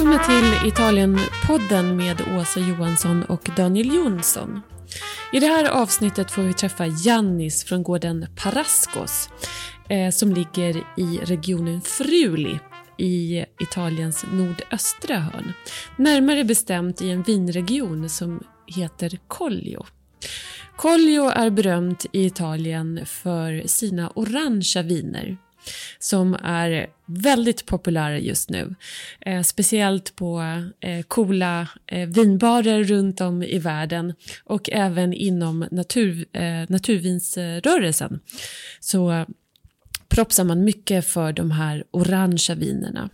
Välkomna 0.00 0.24
till 0.24 0.68
Italienpodden 0.68 1.96
med 1.96 2.20
Åsa 2.38 2.60
Johansson 2.60 3.22
och 3.22 3.50
Daniel 3.56 3.94
Jonsson. 3.94 4.60
I 5.32 5.40
det 5.40 5.46
här 5.46 5.64
avsnittet 5.64 6.30
får 6.30 6.42
vi 6.42 6.52
träffa 6.52 6.86
Jannis 6.86 7.64
från 7.64 7.82
gården 7.82 8.26
Parascos 8.36 9.28
eh, 9.88 10.10
som 10.10 10.32
ligger 10.32 10.76
i 10.96 11.20
regionen 11.24 11.80
Friuli 11.80 12.58
i 12.96 13.44
Italiens 13.60 14.24
nordöstra 14.32 15.18
hörn. 15.18 15.52
Närmare 15.96 16.44
bestämt 16.44 17.02
i 17.02 17.10
en 17.10 17.22
vinregion 17.22 18.08
som 18.08 18.42
heter 18.66 19.18
Collio. 19.28 19.86
Collio 20.76 21.28
är 21.28 21.50
berömt 21.50 22.06
i 22.12 22.24
Italien 22.24 23.00
för 23.06 23.62
sina 23.66 24.10
orangea 24.14 24.82
viner 24.82 25.38
som 25.98 26.34
är 26.42 26.86
väldigt 27.06 27.66
populära 27.66 28.18
just 28.18 28.50
nu. 28.50 28.74
Eh, 29.20 29.42
speciellt 29.42 30.16
på 30.16 30.40
eh, 30.80 31.02
coola 31.02 31.68
eh, 31.86 32.08
vinbarer 32.08 32.84
runt 32.84 33.20
om 33.20 33.42
i 33.42 33.58
världen 33.58 34.14
och 34.44 34.70
även 34.72 35.12
inom 35.12 35.66
natur, 35.70 36.26
eh, 36.32 36.64
naturvinsrörelsen 36.68 38.20
så 38.80 39.26
propsar 40.08 40.44
man 40.44 40.64
mycket 40.64 41.06
för 41.06 41.32
de 41.32 41.50
här 41.50 41.84
orangea 41.90 42.56
vinerna. 42.56 43.10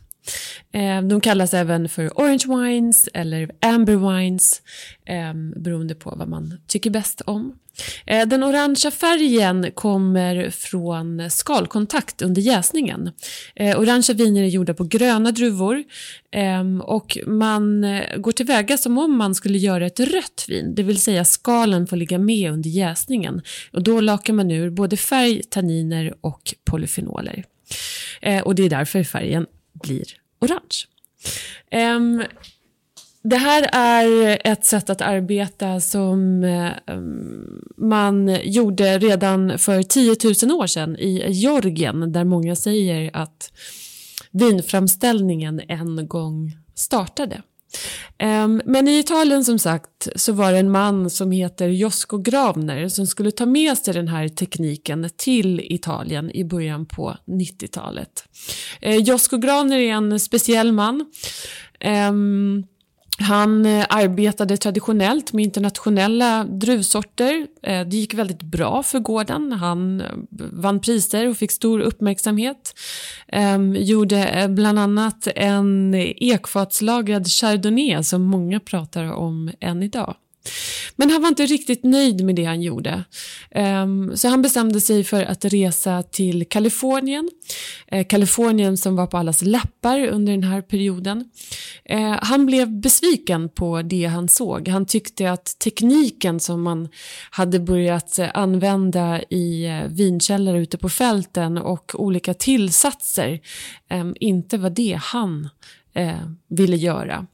Eh, 0.72 1.02
de 1.02 1.20
kallas 1.20 1.54
även 1.54 1.88
för 1.88 2.08
orange 2.08 2.44
wines 2.48 3.08
eller 3.14 3.50
amber 3.60 4.16
wines 4.16 4.62
ehm, 5.06 5.54
beroende 5.56 5.94
på 5.94 6.14
vad 6.16 6.28
man 6.28 6.58
tycker 6.66 6.90
bäst 6.90 7.20
om. 7.26 7.58
Eh, 8.06 8.28
den 8.28 8.44
orangea 8.44 8.90
färgen 8.90 9.70
kommer 9.74 10.50
från 10.50 11.30
skalkontakt 11.30 12.22
under 12.22 12.42
jäsningen. 12.42 13.10
Eh, 13.54 13.80
orangea 13.80 14.16
viner 14.16 14.42
är 14.42 14.46
gjorda 14.46 14.74
på 14.74 14.84
gröna 14.84 15.32
druvor 15.32 15.84
ehm, 16.32 16.80
och 16.80 17.18
man 17.26 17.86
går 18.16 18.32
tillväga 18.32 18.78
som 18.78 18.98
om 18.98 19.16
man 19.16 19.34
skulle 19.34 19.58
göra 19.58 19.86
ett 19.86 20.00
rött 20.00 20.44
vin, 20.48 20.74
det 20.74 20.82
vill 20.82 21.00
säga 21.00 21.24
skalen 21.24 21.86
får 21.86 21.96
ligga 21.96 22.18
med 22.18 22.52
under 22.52 22.70
jäsningen. 22.70 23.42
Och 23.72 23.82
då 23.82 24.00
lakar 24.00 24.32
man 24.32 24.50
ur 24.50 24.70
både 24.70 24.96
färg, 24.96 25.42
tanniner 25.42 26.14
och 26.20 26.54
polyfenoler. 26.64 27.44
Och 28.44 28.54
det 28.54 28.62
är 28.62 28.70
därför 28.70 29.04
färgen 29.04 29.46
blir 29.82 30.04
orange. 30.40 30.86
Um, 31.96 32.24
det 33.22 33.36
här 33.36 33.68
är 33.72 34.38
ett 34.44 34.64
sätt 34.64 34.90
att 34.90 35.00
arbeta 35.00 35.80
som 35.80 36.44
um, 36.86 37.62
man 37.76 38.38
gjorde 38.44 38.98
redan 38.98 39.58
för 39.58 39.82
10 39.82 40.16
000 40.48 40.60
år 40.60 40.66
sedan 40.66 40.96
i 40.96 41.32
Georgien 41.32 42.12
där 42.12 42.24
många 42.24 42.56
säger 42.56 43.10
att 43.16 43.52
vinframställningen 44.30 45.60
en 45.68 46.08
gång 46.08 46.56
startade. 46.74 47.42
Um, 48.22 48.62
men 48.64 48.88
i 48.88 48.98
Italien 48.98 49.44
som 49.44 49.58
sagt 49.58 50.08
så 50.16 50.32
var 50.32 50.52
det 50.52 50.58
en 50.58 50.70
man 50.70 51.10
som 51.10 51.30
heter 51.30 51.68
Josko 51.68 52.18
Gravner 52.18 52.88
som 52.88 53.06
skulle 53.06 53.30
ta 53.30 53.46
med 53.46 53.78
sig 53.78 53.94
den 53.94 54.08
här 54.08 54.28
tekniken 54.28 55.10
till 55.16 55.60
Italien 55.60 56.30
i 56.30 56.44
början 56.44 56.86
på 56.86 57.16
90-talet. 57.26 58.24
Uh, 58.86 58.90
ehm, 58.90 59.02
Josko 59.02 59.36
Gravner 59.36 59.78
är 59.78 59.92
en 59.92 60.20
speciell 60.20 60.72
man. 60.72 61.06
Um, 62.08 62.66
han 63.18 63.66
eh, 63.66 63.86
arbetade 63.88 64.56
traditionellt 64.56 65.32
med 65.32 65.44
internationella 65.44 66.44
druvsorter. 66.44 67.46
Eh, 67.62 67.86
det 67.86 67.96
gick 67.96 68.14
väldigt 68.14 68.42
bra 68.42 68.82
för 68.82 68.98
gården. 68.98 69.52
Han 69.52 70.00
eh, 70.00 70.06
vann 70.52 70.80
priser 70.80 71.28
och 71.28 71.36
fick 71.36 71.52
stor 71.52 71.80
uppmärksamhet. 71.80 72.74
Ehm, 73.28 73.76
gjorde 73.78 74.46
bland 74.50 74.78
annat 74.78 75.28
en 75.36 75.94
ekfatslagrad 75.94 77.26
chardonnay 77.26 78.02
som 78.02 78.22
många 78.22 78.60
pratar 78.60 79.12
om 79.12 79.50
än 79.60 79.82
idag. 79.82 80.14
Men 80.96 81.10
han 81.10 81.22
var 81.22 81.28
inte 81.28 81.46
riktigt 81.46 81.84
nöjd 81.84 82.24
med 82.24 82.36
det 82.36 82.44
han 82.44 82.62
gjorde. 82.62 83.04
Ehm, 83.50 84.16
så 84.16 84.28
han 84.28 84.42
bestämde 84.42 84.80
sig 84.80 85.04
för 85.04 85.22
att 85.22 85.44
resa 85.44 86.02
till 86.02 86.48
Kalifornien. 86.48 87.30
Eh, 87.86 88.06
Kalifornien 88.06 88.76
som 88.76 88.96
var 88.96 89.06
på 89.06 89.18
allas 89.18 89.42
läppar 89.42 90.06
under 90.06 90.32
den 90.32 90.42
här 90.42 90.62
perioden. 90.62 91.24
Eh, 91.84 92.18
han 92.22 92.46
blev 92.46 92.80
besviken 92.80 93.48
på 93.48 93.82
det 93.82 94.04
han 94.04 94.28
såg. 94.28 94.68
Han 94.68 94.86
tyckte 94.86 95.30
att 95.30 95.58
tekniken 95.58 96.40
som 96.40 96.62
man 96.62 96.88
hade 97.30 97.60
börjat 97.60 98.18
eh, 98.18 98.28
använda 98.34 99.22
i 99.22 99.66
vinkällare 99.88 100.58
ute 100.58 100.78
på 100.78 100.88
fälten 100.88 101.58
och 101.58 101.92
olika 101.94 102.34
tillsatser 102.34 103.40
ehm, 103.88 104.14
inte 104.20 104.58
var 104.58 104.70
det 104.70 104.98
han 105.02 105.48
eh, 105.96 106.28
ville 106.48 106.76
göra. 106.76 107.26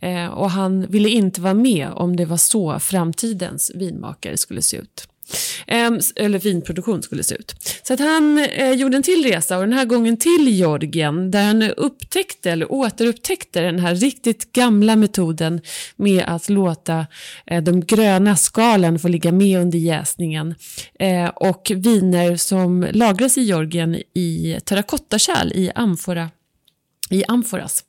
Eh, 0.00 0.26
och 0.26 0.50
han 0.50 0.86
ville 0.86 1.08
inte 1.08 1.40
vara 1.40 1.54
med 1.54 1.88
om 1.94 2.16
det 2.16 2.24
var 2.24 2.36
så 2.36 2.78
framtidens 2.78 3.72
vinmakare 3.74 4.36
skulle 4.36 4.62
se 4.62 4.76
ut. 4.76 5.08
Eh, 5.66 5.90
eller 6.16 6.38
vinproduktion 6.38 7.02
skulle 7.02 7.22
se 7.22 7.34
ut. 7.34 7.54
Så 7.82 7.94
att 7.94 8.00
han 8.00 8.38
eh, 8.38 8.70
gjorde 8.70 8.96
en 8.96 9.02
till 9.02 9.24
resa 9.24 9.58
och 9.58 9.62
den 9.62 9.72
här 9.72 9.84
gången 9.84 10.16
till 10.16 10.48
Georgien 10.48 11.30
där 11.30 11.44
han 11.44 11.62
upptäckte 11.62 12.50
eller 12.50 12.72
återupptäckte 12.72 13.60
den 13.60 13.78
här 13.78 13.94
riktigt 13.94 14.52
gamla 14.52 14.96
metoden 14.96 15.60
med 15.96 16.24
att 16.26 16.48
låta 16.48 17.06
eh, 17.46 17.62
de 17.62 17.80
gröna 17.80 18.36
skalen 18.36 18.98
få 18.98 19.08
ligga 19.08 19.32
med 19.32 19.60
under 19.60 19.78
jäsningen 19.78 20.54
eh, 20.98 21.28
och 21.28 21.72
viner 21.74 22.36
som 22.36 22.86
lagras 22.92 23.38
i 23.38 23.42
Georgien 23.42 23.94
i 24.14 24.58
terrakottakärl 24.64 25.52
i 25.52 25.70
amfora 25.74 26.30
i 27.14 27.24
amforas. 27.28 27.84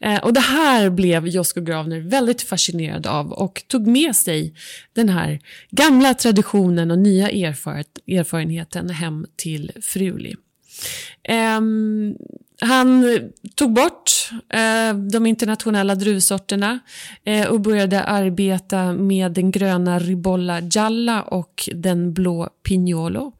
Eh, 0.00 0.24
och 0.24 0.32
det 0.32 0.40
här 0.40 0.90
blev 0.90 1.26
Josko 1.26 1.60
Gravner 1.60 2.00
väldigt 2.00 2.42
fascinerad 2.42 3.06
av 3.06 3.32
och 3.32 3.62
tog 3.68 3.86
med 3.86 4.16
sig 4.16 4.54
den 4.92 5.08
här 5.08 5.40
gamla 5.70 6.14
traditionen 6.14 6.90
och 6.90 6.98
nya 6.98 7.30
erfarenheten 7.30 8.90
hem 8.90 9.26
till 9.36 9.72
Fruli. 9.82 10.34
Ehm, 11.28 12.14
han 12.60 13.20
tog 13.54 13.72
bort 13.72 14.10
eh, 14.48 14.96
de 14.96 15.26
internationella 15.26 15.94
druvsorterna 15.94 16.78
eh, 17.24 17.46
och 17.46 17.60
började 17.60 18.02
arbeta 18.02 18.92
med 18.92 19.32
den 19.32 19.50
gröna 19.50 19.98
Ribolla 19.98 20.60
Gialla 20.60 21.22
och 21.22 21.68
den 21.74 22.12
blå 22.12 22.48
Pignolo. 22.62 23.32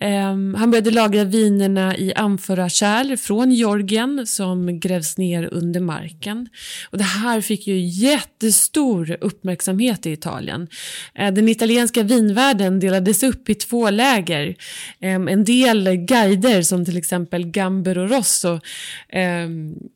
Ehm, 0.00 0.54
han 0.54 0.70
började 0.70 0.90
lagra 0.90 1.24
vinerna 1.24 1.96
i 1.96 2.14
amförakärl 2.14 3.16
från 3.16 3.52
Georgien 3.52 4.26
som 4.26 4.80
grävs 4.80 5.18
ner 5.18 5.48
under 5.52 5.80
marken. 5.80 6.48
Och 6.90 6.98
det 6.98 7.04
här 7.04 7.40
fick 7.40 7.66
ju 7.66 7.78
jättestor 7.78 9.16
uppmärksamhet 9.20 10.06
i 10.06 10.12
Italien. 10.12 10.68
Ehm, 11.14 11.34
den 11.34 11.48
italienska 11.48 12.02
vinvärlden 12.02 12.80
delades 12.80 13.22
upp 13.22 13.48
i 13.48 13.54
två 13.54 13.90
läger. 13.90 14.56
Ehm, 15.00 15.28
en 15.28 15.44
del 15.44 15.96
guider 15.96 16.62
som 16.62 16.84
till 16.84 16.96
exempel 16.96 17.46
Gamber 17.46 17.98
och 17.98 18.10
Rosso 18.10 18.60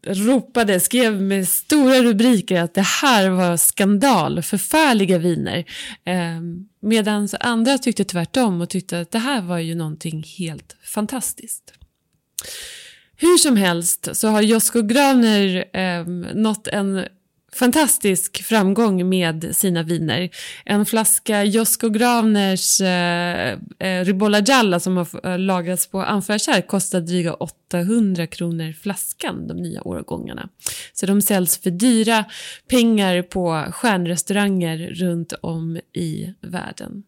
ropade, 0.07 0.81
skrev 0.81 1.23
med 1.23 1.49
stora 1.49 2.03
rubriker 2.03 2.61
att 2.61 2.75
det 2.75 2.87
här 3.03 3.31
var 3.31 3.57
skandal, 3.57 4.43
förfärliga 4.43 5.19
viner. 5.19 5.65
Medan 6.81 7.29
andra 7.41 7.79
tyckte 7.79 8.05
tvärtom 8.05 8.61
och 8.61 8.69
tyckte 8.69 9.01
att 9.01 9.11
det 9.11 9.19
här 9.19 9.43
var 9.43 9.59
ju 9.59 9.75
någonting 9.75 10.25
helt 10.39 10.77
fantastiskt. 10.85 11.73
Hur 13.17 13.39
som 13.39 13.57
helst 13.57 14.09
så 14.13 14.29
har 14.29 14.43
Josko 14.43 14.83
Gravner 14.83 15.77
eh, 15.77 16.07
nått 16.35 16.69
en 16.69 17.05
fantastisk 17.53 18.45
framgång 18.45 19.09
med 19.09 19.57
sina 19.57 19.83
viner. 19.83 20.31
En 20.65 20.87
flaska 20.87 21.45
Josko 21.45 21.89
Gravners 21.89 22.81
eh, 22.81 23.59
eh 23.79 24.05
Ribolla 24.05 24.41
Gialla 24.41 24.81
som 24.81 24.97
har 24.97 25.27
eh, 25.27 25.39
lagrats 25.39 25.87
på 25.87 26.03
amforakärr 26.03 26.61
kostar 26.61 27.01
dryga 27.01 27.35
800 27.35 28.27
kronor 28.27 28.73
flaskan, 28.73 29.47
de 29.47 29.57
nya 29.57 29.83
årgångarna. 29.83 30.49
Så 30.93 31.07
de 31.07 31.23
säljs 31.23 31.59
för 31.59 31.71
dyra 31.71 32.25
pengar 32.69 33.23
på 33.23 33.65
stjärnrestauranger 33.73 34.79
runt 34.79 35.33
om 35.33 35.81
i 35.93 36.35
världen. 36.41 37.03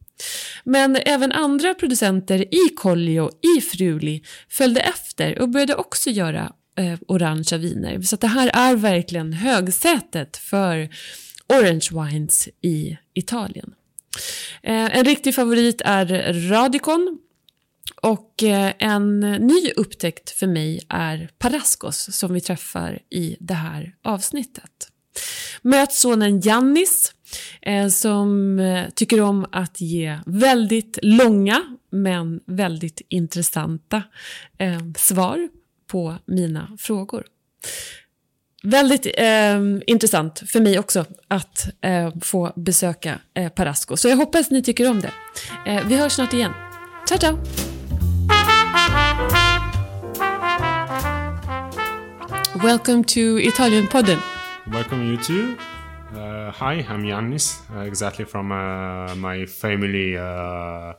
Men 0.65 0.97
även 0.97 1.33
andra 1.33 1.75
producenter 1.75 2.55
i 2.55 2.69
Collio, 2.77 3.31
i 3.57 3.61
Fruli, 3.61 4.23
följde 4.49 4.81
efter 4.81 5.39
och 5.39 5.49
började 5.49 5.75
också 5.75 6.11
göra 6.11 6.53
eh, 6.79 6.99
orangea 7.09 7.59
viner. 7.59 8.03
Så 8.03 8.17
det 8.17 8.27
här 8.27 8.51
är 8.55 8.77
verkligen 8.77 9.33
högsätet 9.33 10.37
för 10.37 10.89
orange 11.49 11.89
wines 11.93 12.49
i 12.61 12.99
Italien. 13.15 13.75
Eh, 14.63 14.99
en 14.99 15.05
riktig 15.05 15.35
favorit 15.35 15.81
är 15.85 16.33
Radicon 16.49 17.19
och 18.03 18.43
eh, 18.43 18.73
en 18.79 19.21
ny 19.21 19.71
upptäckt 19.77 20.31
för 20.31 20.47
mig 20.47 20.81
är 20.89 21.31
Parascos 21.39 22.17
som 22.17 22.35
vi 22.35 22.41
träffar 22.41 22.99
i 23.11 23.37
det 23.41 23.55
här 23.55 23.95
avsnittet. 24.03 24.89
Möt 25.63 25.93
sonen 25.93 26.41
Jannis 26.41 27.15
eh, 27.63 27.89
som 27.89 28.59
eh, 28.59 28.89
tycker 28.95 29.21
om 29.21 29.47
att 29.53 29.81
ge 29.81 30.19
väldigt 30.27 30.99
långa 31.03 31.63
men 31.91 32.41
väldigt 32.47 33.01
intressanta 33.09 34.03
eh, 34.59 34.81
svar 34.97 35.49
på 35.93 36.15
mina 36.27 36.69
frågor. 36.79 37.25
Väldigt 38.63 39.07
eh, 39.07 39.61
intressant 39.87 40.43
för 40.47 40.61
mig 40.61 40.79
också 40.79 41.05
att 41.29 41.69
eh, 41.81 42.13
få 42.23 42.53
besöka 42.57 43.19
eh, 43.35 43.49
Parasco. 43.49 43.97
Så 43.97 44.09
jag 44.09 44.17
hoppas 44.17 44.51
ni 44.51 44.63
tycker 44.63 44.91
om 44.91 45.01
det. 45.01 45.13
Eh, 45.67 45.87
vi 45.89 45.97
hörs 45.97 46.13
snart 46.13 46.33
igen. 46.33 46.53
Ciao, 47.09 47.19
ciao! 47.19 47.39
Welcome 52.63 53.05
to 53.05 53.21
Italian 53.41 53.87
Podden. 53.87 54.19
Welcome 54.67 55.05
you 55.05 55.17
too. 55.17 55.57
Uh, 56.15 56.53
hi, 56.53 56.83
I'm 56.83 57.05
Yannis, 57.05 57.61
uh, 57.71 57.87
exactly 57.87 58.25
from 58.25 58.53
uh, 58.53 59.15
my 59.15 59.47
family 59.47 60.19
uh, 60.19 60.93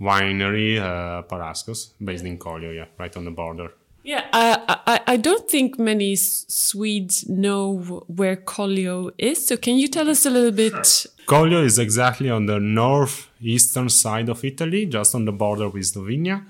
winery, 0.00 0.78
uh, 0.78 1.22
Parascos, 1.28 1.94
based 1.98 2.26
in 2.26 2.38
Collio, 2.38 2.74
yeah, 2.74 2.86
right 2.98 3.16
on 3.16 3.24
the 3.24 3.30
border. 3.30 3.70
Yeah, 4.04 4.26
I, 4.34 4.78
I, 4.86 5.00
I 5.14 5.16
don't 5.16 5.48
think 5.50 5.78
many 5.78 6.14
Swedes 6.14 7.26
know 7.26 8.04
where 8.06 8.36
Collio 8.36 9.10
is. 9.16 9.46
So 9.46 9.56
can 9.56 9.78
you 9.78 9.88
tell 9.88 10.10
us 10.10 10.26
a 10.26 10.30
little 10.30 10.52
bit? 10.52 10.86
Sure. 10.86 11.10
Collio 11.26 11.64
is 11.64 11.78
exactly 11.78 12.28
on 12.28 12.44
the 12.44 12.60
northeastern 12.60 13.88
side 13.88 14.28
of 14.28 14.44
Italy, 14.44 14.84
just 14.84 15.14
on 15.14 15.24
the 15.24 15.32
border 15.32 15.70
with 15.70 15.84
Slovenia. 15.84 16.44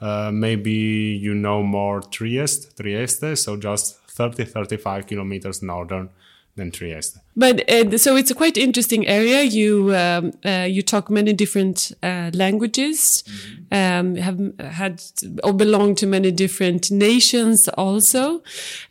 Uh, 0.00 0.30
maybe 0.32 0.70
you 0.70 1.34
know 1.34 1.64
more 1.64 2.00
Trieste, 2.00 2.76
Trieste, 2.76 3.36
so 3.36 3.56
just 3.56 3.98
30, 4.10 4.44
35 4.44 5.08
kilometers 5.08 5.62
northern 5.62 6.10
than 6.56 6.70
Trieste. 6.70 7.18
But 7.36 7.68
uh, 7.70 7.98
so 7.98 8.16
it's 8.16 8.30
a 8.30 8.34
quite 8.34 8.56
interesting 8.56 9.06
area. 9.06 9.42
You 9.42 9.94
um, 9.94 10.32
uh, 10.44 10.66
you 10.68 10.82
talk 10.82 11.10
many 11.10 11.32
different 11.32 11.92
uh, 12.02 12.30
languages, 12.34 13.24
mm-hmm. 13.26 13.74
um, 13.74 14.16
have 14.16 14.72
had 14.72 15.02
or 15.42 15.52
belong 15.52 15.94
to 15.96 16.06
many 16.06 16.30
different 16.30 16.90
nations 16.90 17.68
also. 17.68 18.42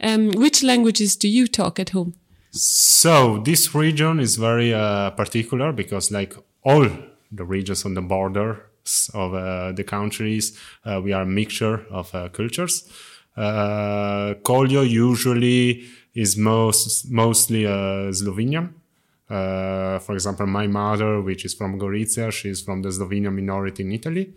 Um, 0.01 0.31
which 0.31 0.63
languages 0.63 1.15
do 1.15 1.27
you 1.27 1.47
talk 1.47 1.79
at 1.79 1.89
home? 1.89 2.13
So 2.51 3.39
this 3.39 3.75
region 3.75 4.19
is 4.19 4.35
very 4.35 4.73
uh, 4.73 5.11
particular 5.11 5.71
because, 5.71 6.11
like 6.11 6.35
all 6.63 6.87
the 7.31 7.45
regions 7.45 7.85
on 7.85 7.93
the 7.93 8.01
border 8.01 8.65
of 9.13 9.33
uh, 9.33 9.71
the 9.73 9.83
countries, 9.83 10.57
uh, 10.85 10.99
we 11.03 11.13
are 11.13 11.21
a 11.21 11.27
mixture 11.27 11.85
of 11.91 12.11
cultures. 12.33 12.89
Uh, 13.37 14.33
Collio 14.43 14.81
usually 14.81 15.85
is 16.23 16.35
most 16.37 17.09
mostly 17.09 17.65
uh, 17.65 18.11
Slovenian. 18.19 18.73
Uh, 19.29 19.99
for 19.99 20.13
example, 20.13 20.47
my 20.47 20.67
mother, 20.67 21.21
which 21.21 21.45
is 21.45 21.53
from 21.53 21.79
Gorizia, 21.79 22.31
she's 22.31 22.61
from 22.61 22.81
the 22.81 22.89
Slovenian 22.89 23.35
minority 23.35 23.83
in 23.83 23.91
Italy. 23.91 24.33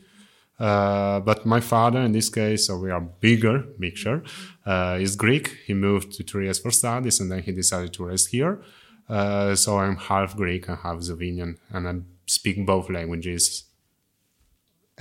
Uh, 0.58 1.18
but 1.20 1.46
my 1.46 1.60
father, 1.60 2.00
in 2.00 2.12
this 2.12 2.28
case, 2.28 2.66
so 2.66 2.78
we 2.78 2.90
are 2.90 3.00
bigger 3.00 3.64
mixture, 3.78 4.22
uh, 4.66 4.98
is 5.00 5.16
Greek. 5.16 5.46
He 5.66 5.74
moved 5.74 6.12
to 6.12 6.22
Trieste 6.22 6.62
for 6.62 6.70
studies, 6.70 7.20
and 7.20 7.32
then 7.32 7.42
he 7.42 7.52
decided 7.52 7.92
to 7.94 8.04
rest 8.04 8.28
here. 8.28 8.62
Uh, 9.08 9.54
so 9.56 9.78
I'm 9.78 9.96
half 9.96 10.36
Greek 10.36 10.68
and 10.68 10.78
half 10.78 10.98
Slovenian, 10.98 11.56
and 11.72 11.88
I 11.88 11.94
speak 12.26 12.64
both 12.66 12.90
languages 12.90 13.64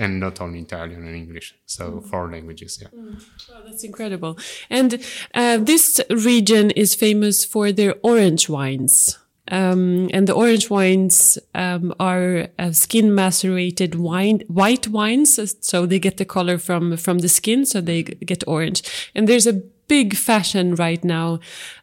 and 0.02 0.20
not 0.20 0.42
only 0.42 0.60
Italian 0.62 1.08
and 1.08 1.16
English. 1.16 1.56
So 1.66 1.84
mm. 1.92 2.10
four 2.10 2.32
languages, 2.32 2.80
yeah. 2.82 2.90
Mm. 2.90 3.24
that's 3.66 3.84
incredible. 3.84 4.38
And 4.70 5.00
uh, 5.34 5.58
this 5.58 6.02
region 6.10 6.72
is 6.72 6.96
famous 6.96 7.46
for 7.46 7.72
their 7.72 7.96
orange 8.04 8.50
wines. 8.50 9.18
Um, 9.48 10.10
and 10.14 10.28
the 10.28 10.34
orange 10.34 10.70
wines 10.70 11.38
um, 11.54 11.94
are 12.00 12.48
uh, 12.58 12.72
skin 12.72 13.14
macerated 13.14 13.96
wine, 13.96 14.44
white 14.48 14.88
wines, 14.88 15.40
so 15.62 15.86
they 15.86 16.00
get 16.00 16.18
the 16.18 16.26
color 16.26 16.58
from 16.58 16.96
from 16.96 17.20
the 17.20 17.28
skin, 17.28 17.66
so 17.66 17.82
they 17.82 18.04
get 18.04 18.44
orange. 18.48 18.82
And 19.14 19.28
there's 19.28 19.48
a 19.48 19.62
big 19.92 20.16
fashion 20.16 20.74
right 20.76 21.04
now 21.04 21.38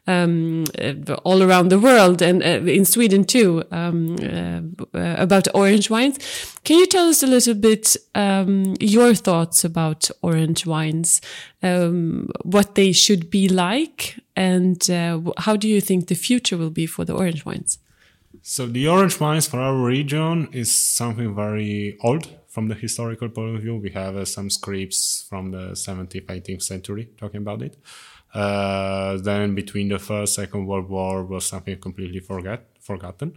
um, 0.06 0.64
uh, 0.80 1.14
all 1.24 1.42
around 1.42 1.68
the 1.68 1.78
world 1.78 2.22
and 2.22 2.42
uh, 2.42 2.72
in 2.78 2.84
Sweden 2.86 3.22
too 3.22 3.62
um, 3.70 4.16
uh, 4.94 5.14
about 5.18 5.46
orange 5.54 5.90
wines. 5.90 6.16
Can 6.64 6.78
you 6.78 6.86
tell 6.86 7.06
us 7.08 7.22
a 7.22 7.26
little 7.26 7.54
bit 7.54 7.96
um, 8.14 8.76
your 8.80 9.14
thoughts 9.14 9.62
about 9.62 10.10
orange 10.22 10.64
wines, 10.64 11.20
um, 11.62 12.30
what 12.44 12.76
they 12.76 12.92
should 12.92 13.28
be 13.28 13.46
like, 13.46 14.16
and 14.34 14.90
uh, 14.90 15.20
how 15.36 15.54
do 15.56 15.68
you 15.68 15.80
think 15.82 16.06
the 16.06 16.14
future 16.14 16.56
will 16.56 16.70
be 16.70 16.86
for 16.86 17.04
the 17.04 17.12
orange 17.12 17.44
wines? 17.44 17.78
So 18.42 18.66
the 18.66 18.88
orange 18.88 19.18
wines 19.20 19.46
for 19.46 19.60
our 19.60 19.74
region 19.74 20.48
is 20.52 20.70
something 20.70 21.34
very 21.34 21.96
old 22.02 22.28
from 22.48 22.68
the 22.68 22.74
historical 22.74 23.28
point 23.28 23.56
of 23.56 23.62
view. 23.62 23.76
We 23.76 23.90
have 23.90 24.16
uh, 24.16 24.24
some 24.24 24.50
scripts 24.50 25.24
from 25.28 25.50
the 25.50 25.72
17th, 25.72 26.26
18th 26.26 26.62
century 26.62 27.08
talking 27.16 27.38
about 27.38 27.62
it. 27.62 27.76
Uh, 28.34 29.16
then 29.18 29.54
between 29.54 29.88
the 29.88 29.98
first, 29.98 30.34
second 30.34 30.66
World 30.66 30.88
War 30.88 31.24
was 31.24 31.46
something 31.46 31.78
completely 31.78 32.20
forget 32.20 32.66
forgotten. 32.80 33.34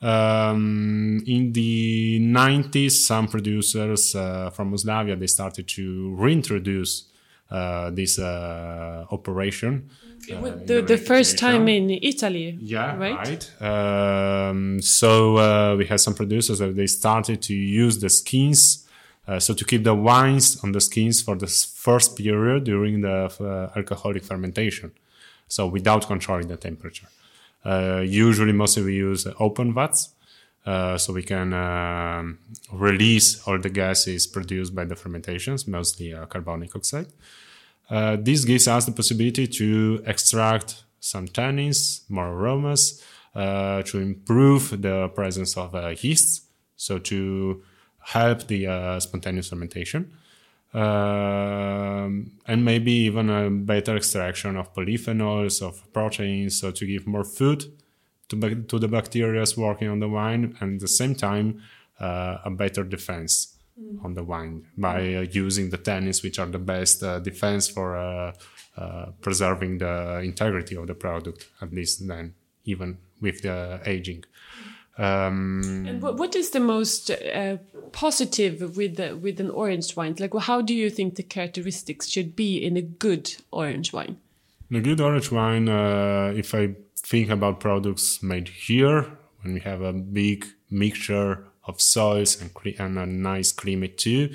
Um, 0.00 1.22
in 1.26 1.52
the 1.52 2.18
90s, 2.20 2.92
some 2.92 3.28
producers 3.28 4.16
uh, 4.16 4.50
from 4.50 4.68
Yugoslavia 4.68 5.16
they 5.16 5.28
started 5.28 5.68
to 5.68 6.14
reintroduce 6.16 7.08
uh, 7.50 7.90
this 7.90 8.18
uh, 8.18 9.04
operation. 9.10 9.90
Uh, 10.30 10.50
the, 10.64 10.82
the 10.82 10.96
first 10.96 11.38
time 11.38 11.68
in 11.68 11.90
Italy. 11.90 12.56
Yeah, 12.60 12.96
right. 12.96 13.48
right. 13.60 14.48
Um, 14.50 14.80
so 14.80 15.36
uh, 15.36 15.76
we 15.76 15.86
had 15.86 16.00
some 16.00 16.14
producers 16.14 16.58
that 16.60 16.76
they 16.76 16.86
started 16.86 17.42
to 17.42 17.54
use 17.54 17.98
the 17.98 18.08
skins, 18.08 18.86
uh, 19.26 19.40
so 19.40 19.54
to 19.54 19.64
keep 19.64 19.84
the 19.84 19.94
wines 19.94 20.62
on 20.62 20.72
the 20.72 20.80
skins 20.80 21.22
for 21.22 21.34
the 21.34 21.48
first 21.48 22.16
period 22.16 22.64
during 22.64 23.00
the 23.00 23.70
alcoholic 23.76 24.22
fermentation, 24.24 24.92
so 25.48 25.66
without 25.66 26.06
controlling 26.06 26.48
the 26.48 26.56
temperature. 26.56 27.08
usually, 28.04 28.52
mostly 28.52 28.82
we 28.84 28.94
use 28.94 29.26
open 29.38 29.74
vats. 29.74 30.10
Uh, 30.64 30.96
so 30.96 31.12
we 31.12 31.24
can 31.24 31.52
uh, 31.52 32.22
release 32.72 33.42
all 33.48 33.58
the 33.58 33.68
gases 33.68 34.28
produced 34.28 34.72
by 34.72 34.84
the 34.84 34.94
fermentations, 34.94 35.66
mostly 35.66 36.14
uh, 36.14 36.24
carbonic 36.26 36.76
oxide. 36.76 37.06
Uh, 37.90 38.16
this 38.18 38.44
gives 38.44 38.68
us 38.68 38.86
the 38.86 38.92
possibility 38.92 39.46
to 39.46 40.02
extract 40.06 40.84
some 41.00 41.26
tannins, 41.28 42.08
more 42.08 42.28
aromas, 42.28 43.02
uh, 43.34 43.82
to 43.82 43.98
improve 43.98 44.82
the 44.82 45.08
presence 45.08 45.56
of 45.56 45.74
yeasts, 46.02 46.42
so 46.76 46.98
to 46.98 47.62
help 47.98 48.46
the 48.46 48.98
spontaneous 49.00 49.48
fermentation. 49.48 50.12
Um, 50.74 52.32
and 52.46 52.64
maybe 52.64 52.92
even 52.92 53.28
a 53.28 53.50
better 53.50 53.96
extraction 53.96 54.56
of 54.56 54.72
polyphenols, 54.72 55.60
of 55.60 55.92
proteins, 55.92 56.58
so 56.60 56.70
to 56.70 56.86
give 56.86 57.06
more 57.06 57.24
food 57.24 57.64
to, 58.40 58.54
to 58.64 58.78
the 58.78 58.88
bacteria 58.88 59.44
working 59.56 59.88
on 59.88 60.00
the 60.00 60.08
wine 60.08 60.56
and 60.60 60.74
at 60.74 60.80
the 60.80 60.88
same 60.88 61.14
time 61.14 61.62
uh, 62.00 62.38
a 62.44 62.50
better 62.50 62.84
defense 62.84 63.56
mm. 63.80 64.04
on 64.04 64.14
the 64.14 64.22
wine 64.22 64.64
by 64.76 65.14
uh, 65.14 65.20
using 65.30 65.70
the 65.70 65.78
tannins 65.78 66.22
which 66.22 66.38
are 66.38 66.46
the 66.46 66.58
best 66.58 67.02
uh, 67.02 67.18
defense 67.18 67.68
for 67.68 67.96
uh, 67.96 68.32
uh, 68.76 69.06
preserving 69.20 69.78
the 69.78 70.20
integrity 70.24 70.76
of 70.76 70.86
the 70.86 70.94
product 70.94 71.48
at 71.60 71.72
least 71.72 72.06
then 72.06 72.34
even 72.64 72.98
with 73.20 73.42
the 73.42 73.80
aging 73.86 74.24
um, 74.98 75.86
and 75.88 76.02
what 76.02 76.36
is 76.36 76.50
the 76.50 76.60
most 76.60 77.10
uh, 77.10 77.56
positive 77.92 78.76
with 78.76 78.96
the, 78.96 79.16
with 79.16 79.40
an 79.40 79.48
orange 79.48 79.96
wine? 79.96 80.14
Like, 80.18 80.34
how 80.38 80.60
do 80.60 80.74
you 80.74 80.90
think 80.90 81.14
the 81.14 81.22
characteristics 81.22 82.08
should 82.08 82.36
be 82.36 82.58
in 82.58 82.76
a 82.76 82.82
good 82.82 83.34
orange 83.50 83.94
wine? 83.94 84.18
In 84.70 84.76
a 84.76 84.80
good 84.82 85.00
orange 85.00 85.32
wine, 85.32 85.66
if 86.36 86.54
I 86.54 86.74
think 86.94 87.30
about 87.30 87.60
products 87.60 88.22
made 88.22 88.48
here 88.48 89.06
when 89.42 89.54
we 89.54 89.60
have 89.60 89.82
a 89.82 89.92
big 89.92 90.46
mixture 90.70 91.44
of 91.64 91.80
soils 91.80 92.40
and, 92.40 92.50
and 92.78 92.98
a 92.98 93.06
nice 93.06 93.52
climate 93.52 93.98
too. 93.98 94.34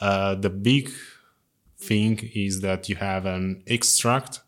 Uh, 0.00 0.34
the 0.34 0.50
big 0.50 0.90
thing 1.78 2.30
is 2.34 2.60
that 2.60 2.88
you 2.88 2.96
have 2.96 3.26
an 3.26 3.62
extract, 3.66 4.40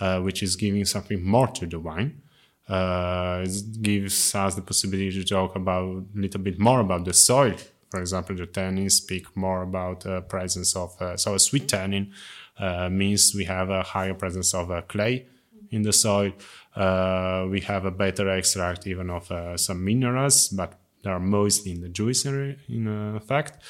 uh, 0.00 0.20
which 0.20 0.42
is 0.42 0.56
giving 0.56 0.84
something 0.84 1.22
more 1.24 1.48
to 1.48 1.66
the 1.66 1.78
wine. 1.78 2.22
Uh, 2.68 3.44
it 3.46 3.82
gives 3.82 4.34
us 4.34 4.54
the 4.54 4.62
possibility 4.62 5.10
to 5.10 5.24
talk 5.24 5.56
about 5.56 5.84
a 5.84 6.04
little 6.14 6.40
bit 6.40 6.58
more 6.58 6.80
about 6.80 7.04
the 7.04 7.14
soil. 7.14 7.54
For 7.90 8.00
example, 8.00 8.36
the 8.36 8.46
tannins 8.46 8.92
speak 8.92 9.34
more 9.34 9.62
about 9.62 10.00
the 10.00 10.20
presence 10.20 10.76
of 10.76 11.00
uh, 11.00 11.16
so 11.16 11.34
a 11.34 11.38
sweet 11.38 11.68
tannin 11.68 12.12
uh, 12.58 12.90
means 12.90 13.34
we 13.34 13.44
have 13.44 13.70
a 13.70 13.82
higher 13.82 14.14
presence 14.14 14.52
of 14.52 14.70
uh, 14.70 14.82
clay 14.82 15.26
in 15.70 15.82
the 15.82 15.92
soil. 15.92 16.32
Uh, 16.76 17.46
we 17.50 17.60
have 17.60 17.86
a 17.86 17.90
better 17.90 18.28
extract 18.30 18.86
even 18.86 19.08
of 19.10 19.30
uh, 19.32 19.56
some 19.56 19.82
minerals, 19.82 20.48
but 20.48 20.74
they 21.02 21.10
are 21.10 21.20
mostly 21.20 21.72
in 21.72 21.80
the 21.80 21.88
juice 21.88 22.24
in 22.24 22.86
uh, 22.88 23.20
fact. 23.20 23.62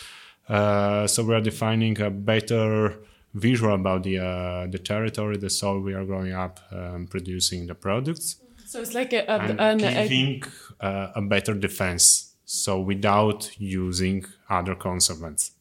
Uh, 0.49 1.07
so 1.07 1.25
we 1.25 1.35
are 1.35 1.41
defining 1.41 2.01
a 2.01 2.11
better 2.11 2.97
visual 3.35 3.75
about 3.75 4.03
the 4.03 4.19
uh, 4.19 4.67
the 4.67 4.79
territory, 4.79 5.37
the 5.37 5.51
soil 5.51 5.81
we 5.81 5.95
are 5.95 6.05
growing 6.05 6.33
up, 6.33 6.61
um, 6.73 7.07
producing 7.07 7.67
the 7.67 7.75
products. 7.75 8.37
So 8.65 8.81
it's 8.81 8.95
like 8.95 9.13
a, 9.13 9.25
a, 9.29 9.39
and 9.39 9.61
an, 9.61 9.79
giving 9.79 10.43
a, 10.81 11.13
a 11.17 11.23
better 11.23 11.55
defense. 11.55 12.35
So 12.45 12.81
without 12.81 13.51
using 13.59 14.25
other 14.49 14.75
conservants. 14.75 15.53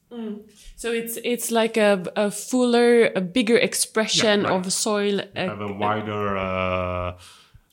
So 0.77 0.91
it's 0.93 1.17
it's 1.23 1.51
like 1.51 1.75
a, 1.75 2.05
a 2.15 2.31
fuller, 2.31 3.11
a 3.13 3.21
bigger 3.21 3.57
expression 3.57 4.41
Yeah, 4.41 4.49
right. 4.49 4.65
of 4.65 4.71
soil. 4.71 5.19
uh, 5.19 5.25
have 5.35 5.61
a 5.61 5.73
wider 5.73 6.37
uh, 6.37 7.17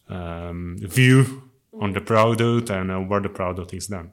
um, 0.09 0.77
view 0.81 1.44
on 1.81 1.93
the 1.93 2.00
product 2.00 2.71
and 2.71 2.90
uh, 2.90 2.99
where 2.99 3.21
the 3.21 3.28
product 3.28 3.75
is 3.75 3.88
done. 3.88 4.12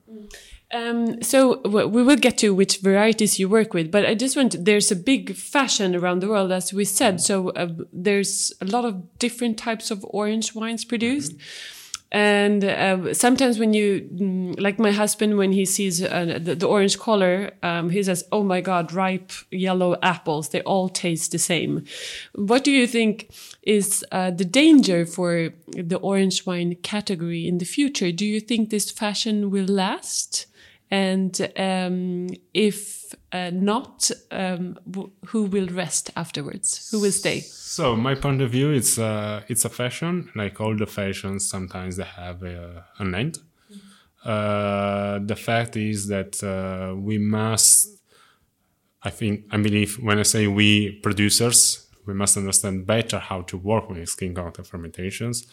Um, 0.74 1.22
so 1.22 1.56
w- 1.64 1.88
we 1.88 2.02
will 2.02 2.16
get 2.16 2.38
to 2.40 2.56
which 2.56 2.78
varieties 2.78 3.40
you 3.40 3.50
work 3.50 3.74
with, 3.74 3.92
but 3.92 4.06
I 4.06 4.16
just 4.16 4.38
want 4.38 4.56
there's 4.64 4.92
a 4.92 4.96
big 4.96 5.36
fashion 5.36 5.96
around 5.96 6.22
the 6.22 6.30
world, 6.30 6.52
as 6.52 6.74
we 6.74 6.86
said. 6.86 7.20
So 7.20 7.50
uh, 7.50 7.68
there's 7.92 8.54
a 8.62 8.66
lot 8.66 8.86
of 8.86 9.20
different 9.20 9.58
types 9.58 9.92
of 9.92 10.06
orange 10.10 10.56
wines 10.56 10.86
produced. 10.86 11.34
And 12.12 12.66
uh, 12.66 13.14
sometimes 13.14 13.58
when 13.58 13.74
you, 13.74 14.02
mm, 14.14 14.60
like 14.60 14.78
my 14.78 14.92
husband, 14.92 15.38
when 15.38 15.54
he 15.54 15.66
sees 15.66 16.04
uh, 16.04 16.40
the, 16.42 16.56
the 16.56 16.68
orange 16.68 17.00
color, 17.00 17.52
um, 17.64 17.90
he 17.90 18.04
says, 18.04 18.26
"Oh 18.34 18.44
my 18.44 18.60
God, 18.60 18.92
ripe 18.92 19.32
yellow 19.50 19.96
apples! 20.02 20.50
They 20.50 20.62
all 20.64 20.90
taste 20.90 21.32
the 21.32 21.40
same." 21.40 21.86
What 22.36 22.66
do 22.66 22.72
you 22.72 22.86
think 22.86 23.32
is 23.64 24.04
uh, 24.12 24.32
the 24.32 24.44
danger 24.44 25.06
for 25.06 25.54
the 25.68 25.98
orange 25.98 26.46
wine 26.46 26.76
category 26.84 27.48
in 27.48 27.60
the 27.60 27.66
future? 27.66 28.12
Do 28.12 28.26
you 28.26 28.42
think 28.42 28.70
this 28.70 28.92
fashion 28.92 29.50
will 29.50 29.68
last? 29.68 30.48
And 30.92 31.40
um, 31.56 32.28
if 32.54 33.16
uh, 33.32 33.50
not, 33.54 34.12
um, 34.30 34.78
who 35.28 35.44
will 35.44 35.68
rest 35.68 36.12
afterwards? 36.18 36.92
Who 36.92 37.00
will 37.00 37.14
stay? 37.14 37.40
So 37.40 37.96
my 37.96 38.14
point 38.14 38.42
of 38.42 38.52
view, 38.52 38.72
it's 38.72 39.00
uh, 39.00 39.44
it's 39.48 39.64
a 39.64 39.70
fashion. 39.70 40.30
Like 40.36 40.60
all 40.60 40.76
the 40.76 40.86
fashions, 40.86 41.48
sometimes 41.48 41.96
they 41.96 42.04
have 42.04 42.44
an 42.44 43.16
end. 43.16 43.40
Uh, 44.24 45.20
the 45.20 45.36
fact 45.36 45.76
is 45.76 46.08
that 46.08 46.44
uh, 46.44 46.96
we 46.96 47.18
must. 47.18 47.88
I 49.04 49.10
think 49.10 49.46
I 49.52 49.58
believe 49.58 49.96
when 49.96 50.20
I 50.20 50.24
say 50.24 50.48
we 50.48 51.00
producers, 51.00 51.88
we 52.06 52.14
must 52.14 52.38
understand 52.38 52.86
better 52.86 53.18
how 53.18 53.42
to 53.44 53.58
work 53.58 53.90
with 53.90 54.10
skin 54.10 54.36
contact 54.36 54.68
fermentations. 54.68 55.48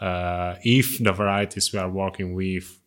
Uh, 0.00 0.56
if 0.62 0.98
the 0.98 1.12
varieties 1.12 1.72
we 1.72 1.78
are 1.78 1.90
working 1.90 2.34
with 2.34 2.78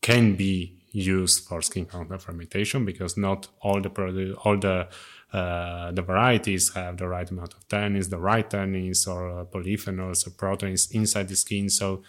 can 0.00 0.34
be 0.34 0.81
used 0.92 1.46
for 1.46 1.62
skin 1.62 1.86
contact 1.86 2.22
fermentation 2.22 2.84
because 2.84 3.16
not 3.16 3.48
all 3.60 3.80
the 3.80 3.90
produ- 3.90 4.36
all 4.44 4.58
the 4.58 4.88
uh, 5.32 5.90
the 5.92 6.02
varieties 6.02 6.74
have 6.74 6.98
the 6.98 7.08
right 7.08 7.30
amount 7.30 7.54
of 7.54 7.66
tannins, 7.68 8.10
the 8.10 8.18
right 8.18 8.50
tannins 8.50 9.08
or 9.08 9.46
polyphenols 9.46 10.26
or 10.26 10.30
proteins 10.30 10.90
inside 10.90 11.26
the 11.28 11.36
skin. 11.36 11.70
So 11.70 12.02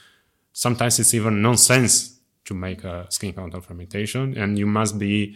sometimes 0.52 1.00
it's 1.00 1.13
even 1.13 1.42
nonsense 1.42 2.20
to 2.44 2.54
make 2.54 2.84
a 2.84 3.08
skin 3.10 3.32
contact 3.32 3.66
fermentation, 3.66 4.38
and 4.38 4.60
you 4.60 4.66
must 4.66 5.00
be, 5.00 5.36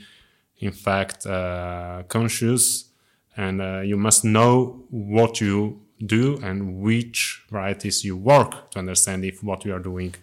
in 0.59 0.73
fact, 0.73 1.25
uh, 1.25 2.03
conscious, 2.09 2.89
and 3.37 3.61
uh, 3.61 3.79
you 3.79 3.95
must 3.95 4.25
know 4.25 4.83
what 4.89 5.39
you 5.39 5.81
do 6.05 6.37
and 6.43 6.79
which 6.79 7.45
varieties 7.49 8.03
you 8.03 8.17
work 8.17 8.69
to 8.71 8.79
understand 8.79 9.23
if 9.23 9.41
what 9.41 9.65
you 9.65 9.73
are 9.73 9.79
doing 9.79 10.13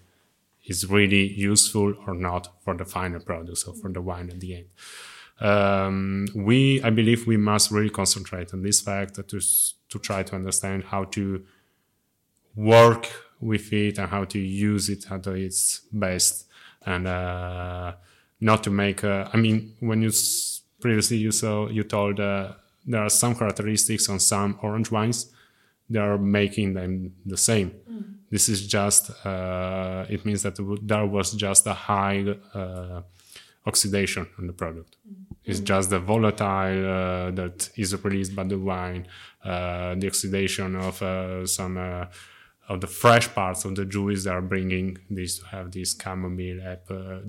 is 0.67 0.89
really 0.91 1.27
useful 1.33 1.95
or 2.07 2.15
not 2.15 2.49
for 2.63 2.75
the 2.75 2.85
final 2.85 3.21
product, 3.21 3.59
so 3.59 3.73
for 3.73 3.91
the 3.91 4.01
wine 4.01 4.31
at 4.31 4.41
the 4.41 4.57
end. 4.57 4.67
Um, 5.41 6.27
we, 6.35 6.83
I 6.83 6.91
believe, 6.91 7.27
we 7.27 7.37
must 7.37 7.71
really 7.71 7.91
concentrate 7.91 8.55
on 8.55 8.63
this 8.63 8.81
fact 8.81 9.17
to 9.17 9.41
to 9.91 9.99
try 9.99 10.23
to 10.23 10.35
understand 10.35 10.85
how 10.85 11.05
to 11.05 11.45
work 12.57 13.09
with 13.41 13.73
it 13.73 13.99
and 13.99 14.09
how 14.09 14.25
to 14.25 14.39
use 14.39 14.89
it 14.89 15.11
at 15.11 15.27
its 15.27 15.81
best, 15.93 16.47
and 16.87 17.07
uh, 17.07 17.95
not 18.41 18.63
to 18.65 18.71
make. 18.71 19.03
A, 19.03 19.29
I 19.33 19.37
mean, 19.37 19.75
when 19.81 20.03
you 20.03 20.13
previously 20.81 21.17
you 21.17 21.33
saw 21.33 21.69
you 21.69 21.83
told 21.83 22.21
uh, 22.21 22.53
there 22.87 23.03
are 23.03 23.11
some 23.11 23.35
characteristics 23.35 24.09
on 24.09 24.21
some 24.21 24.59
orange 24.63 24.91
wines, 24.91 25.33
they 25.91 25.99
are 25.99 26.19
making 26.19 26.75
them 26.75 27.15
the 27.27 27.37
same. 27.37 27.73
This 28.35 28.49
is 28.49 28.61
just, 28.67 29.05
uh, 29.25 30.07
it 30.15 30.21
means 30.27 30.43
that 30.43 30.57
there 30.83 31.07
was 31.07 31.29
just 31.47 31.63
a 31.69 31.77
high 31.91 32.21
uh, 32.53 33.03
oxidation 33.65 34.27
on 34.39 34.49
the 34.49 34.53
product. 34.53 34.97
It's 35.45 35.61
just 35.61 35.91
the 35.91 36.01
volatile 36.01 36.81
uh, 36.85 37.31
that 37.31 37.71
is 37.77 37.95
released 38.03 38.35
by 38.35 38.45
the 38.53 38.59
wine, 38.59 39.07
uh, 39.45 39.95
the 40.01 40.09
oxidation 40.09 40.75
of 40.75 41.01
uh, 41.01 41.47
some 41.47 41.77
uh, 41.79 42.07
of 42.69 42.81
the 42.81 42.87
fresh 42.87 43.33
parts 43.35 43.65
of 43.65 43.75
the 43.77 43.85
juice 43.85 44.25
that 44.25 44.33
are 44.33 44.41
bringing 44.41 44.97
this 45.11 45.39
to 45.39 45.47
have 45.47 45.71
this 45.73 45.97
chamomile, 46.03 46.63
apple, 46.67 47.21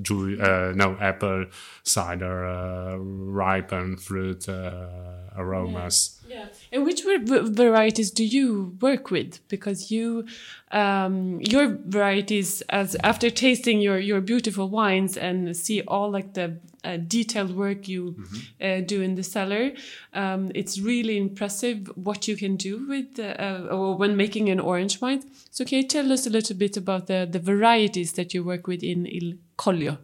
uh, 0.42 0.72
no 0.75 0.98
apple 1.01 1.46
cider, 1.84 2.46
uh, 2.46 2.96
ripened 2.98 4.01
fruit 4.01 4.48
uh, 4.48 4.88
aromas. 5.36 6.22
Yeah. 6.27 6.48
And 6.72 6.86
which 6.86 7.04
va- 7.04 7.20
va- 7.22 7.44
varieties 7.44 8.12
do 8.12 8.24
you 8.24 8.77
work 8.82 9.12
with? 9.12 9.46
Because 9.50 9.92
you, 9.92 10.25
um, 10.72 11.42
your 11.42 11.77
varieties, 11.86 12.62
as 12.70 12.96
after 13.04 13.30
tasting 13.30 13.82
your 13.82 14.00
your 14.00 14.22
beautiful 14.22 14.70
wines 14.70 15.18
and 15.18 15.56
see 15.56 15.82
all 15.82 16.10
like 16.10 16.34
the 16.34 16.60
uh, 16.86 16.98
detailed 16.98 17.56
work 17.56 17.88
you 17.88 18.15
uh, 18.62 18.82
do 18.82 19.01
in 19.01 19.15
the 19.15 19.24
cellar, 19.24 19.72
um, 20.13 20.51
it's 20.54 20.80
really 20.80 21.18
impressive 21.18 21.77
what 21.96 22.27
you 22.27 22.38
can 22.38 22.56
do 22.56 22.74
with 22.88 23.20
uh, 23.20 23.68
or 23.72 23.98
when 23.98 24.15
making 24.15 24.50
an 24.50 24.60
orange 24.60 25.01
wine. 25.01 25.24
So 25.51 25.65
can 25.65 25.77
you 25.80 25.88
tell 25.88 26.12
us 26.12 26.27
a 26.27 26.30
little 26.30 26.56
bit 26.56 26.77
about 26.77 27.08
the 27.08 27.27
the 27.36 27.39
varieties 27.39 28.13
that 28.13 28.34
you 28.34 28.44
work 28.44 28.68
with 28.68 28.84
in 28.84 29.06
Il 29.06 29.34
Collio? 29.58 29.98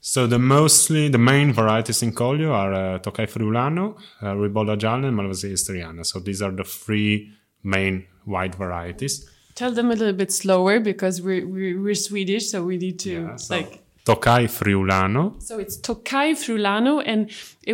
So 0.00 0.26
the 0.26 0.38
mostly 0.38 1.08
the 1.08 1.18
main 1.18 1.52
varieties 1.52 2.02
in 2.02 2.12
Collio 2.12 2.52
are 2.52 2.72
uh, 2.72 2.98
Tokai 2.98 3.26
Friulano, 3.26 3.96
uh, 4.22 4.34
Ribolla 4.34 4.76
Gialla, 4.76 5.08
and 5.08 5.18
Malvasia 5.18 5.52
Istriana. 5.52 6.04
So 6.04 6.20
these 6.20 6.40
are 6.40 6.52
the 6.52 6.64
three 6.64 7.32
main 7.62 8.06
white 8.24 8.54
varieties. 8.54 9.28
Tell 9.54 9.72
them 9.72 9.90
a 9.90 9.94
little 9.94 10.14
bit 10.14 10.30
slower 10.30 10.78
because 10.80 11.20
we're 11.20 11.46
we're, 11.46 11.82
we're 11.82 11.94
Swedish, 11.94 12.50
so 12.50 12.62
we 12.62 12.76
need 12.76 12.98
to 13.00 13.10
Yeah, 13.10 13.36
so 13.36 13.56
like. 13.56 13.82
Tokai 14.08 14.46
Friulano, 14.46 15.34
So 15.42 15.58
it's 15.58 15.76
Tokai 15.76 16.32
Friulano, 16.32 17.02
and 17.04 17.30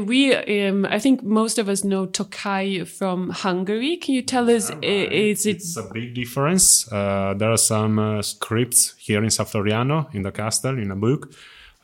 we, 0.09 0.35
um, 0.35 0.85
I 0.85 0.99
think 0.99 1.23
most 1.23 1.59
of 1.59 1.69
us 1.69 1.85
know 1.85 2.07
Tokai 2.07 2.85
from 2.85 3.31
Hungary. 3.31 3.97
Can 3.99 4.15
you 4.15 4.23
tell 4.23 4.51
us, 4.51 4.71
i- 4.71 5.09
is 5.31 5.47
it? 5.47 5.57
It's 5.59 5.77
a 5.77 5.89
big 5.93 6.13
difference. 6.15 6.91
Uh, 6.93 7.35
there 7.39 7.53
are 7.53 7.57
some 7.57 7.99
uh, 8.01 8.23
scripts 8.23 8.95
here 8.99 9.23
in 9.23 9.31
San 9.31 9.47
Floriano 9.47 10.13
in 10.13 10.23
the 10.23 10.33
castle 10.33 10.77
in 10.77 10.91
a 10.91 10.97
book 10.97 11.33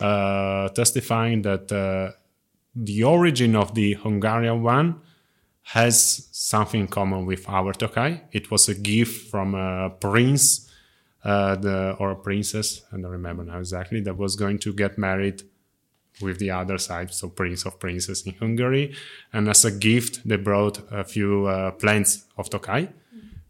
uh, 0.00 0.68
testifying 0.70 1.42
that 1.42 1.70
uh, 1.70 2.10
the 2.74 3.04
origin 3.04 3.54
of 3.54 3.74
the 3.74 3.94
Hungarian 3.94 4.64
one 4.64 4.96
has 5.62 6.28
something 6.32 6.80
in 6.80 6.88
common 6.88 7.24
with 7.24 7.48
our 7.48 7.72
Tokai. 7.72 8.22
It 8.32 8.50
was 8.50 8.68
a 8.68 8.74
gift 8.74 9.30
from 9.30 9.54
a 9.54 9.90
prince 9.90 10.66
uh, 11.24 11.56
the, 11.56 11.96
or 11.98 12.10
a 12.12 12.16
princess, 12.16 12.82
I 12.92 12.96
don't 12.96 13.10
remember 13.10 13.44
now 13.44 13.58
exactly, 13.58 14.00
that 14.02 14.16
was 14.16 14.36
going 14.36 14.58
to 14.60 14.72
get 14.72 14.96
married 14.98 15.42
with 16.20 16.38
the 16.38 16.50
other 16.50 16.76
side, 16.78 17.12
so 17.14 17.28
Prince 17.28 17.64
of 17.64 17.78
Princess 17.78 18.22
in 18.26 18.34
Hungary. 18.34 18.94
And 19.32 19.48
as 19.48 19.64
a 19.64 19.70
gift, 19.70 20.26
they 20.28 20.36
brought 20.36 20.80
a 20.90 21.04
few 21.04 21.46
uh, 21.46 21.70
plants 21.72 22.24
of 22.36 22.50
Tokai, 22.50 22.88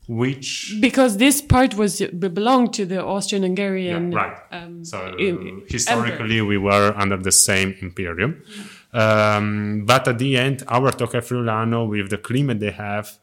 which 0.06 0.76
Because 0.80 1.16
this 1.16 1.40
part 1.40 1.74
was 1.74 2.00
belonged 2.00 2.72
to 2.74 2.84
the 2.86 3.02
Austrian-Hungarian. 3.04 4.10
right. 4.10 4.36
Um, 4.50 4.84
so 4.84 5.16
im- 5.18 5.62
historically, 5.68 6.40
we 6.42 6.58
were 6.58 6.92
under 6.96 7.16
the 7.16 7.32
same 7.32 7.76
imperium. 7.80 8.42
Um, 8.92 9.84
but 9.86 10.08
at 10.08 10.18
the 10.18 10.36
end, 10.36 10.64
our 10.66 10.90
Tokai 10.90 11.20
Friulano, 11.20 11.88
with 11.88 12.10
the 12.10 12.18
climate 12.18 12.58
they 12.58 12.72
have, 12.72 13.18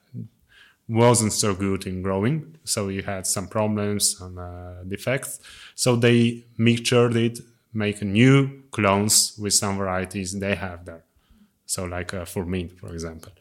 wasn't 0.88 1.34
so 1.34 1.54
good 1.54 1.86
in 1.86 2.02
growing. 2.02 2.58
So 2.64 2.88
we 2.88 3.02
had 3.02 3.28
some 3.28 3.48
problems, 3.48 4.18
some 4.18 4.38
uh, 4.38 4.84
defects. 4.88 5.40
So 5.76 5.96
they 5.96 6.46
mixtured 6.58 7.16
it, 7.16 7.40
make 7.74 8.02
new 8.02 8.64
clones 8.72 9.38
with 9.38 9.54
some 9.54 9.78
varieties 9.78 10.40
they 10.40 10.56
have 10.56 10.86
there. 10.86 11.04
So 11.66 11.86
like 11.86 12.14
uh, 12.14 12.26
Furmint, 12.26 12.80
for 12.80 12.94
example. 12.94 13.34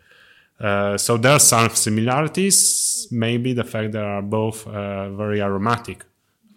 Uh, 0.58 0.96
so 0.96 1.16
there 1.16 1.32
are 1.32 1.38
some 1.38 1.70
similarities. 1.70 3.06
Maybe 3.10 3.52
the 3.52 3.64
fact 3.64 3.92
they 3.92 4.00
are 4.00 4.22
both 4.22 4.66
uh, 4.66 5.10
very 5.10 5.40
aromatic 5.40 6.04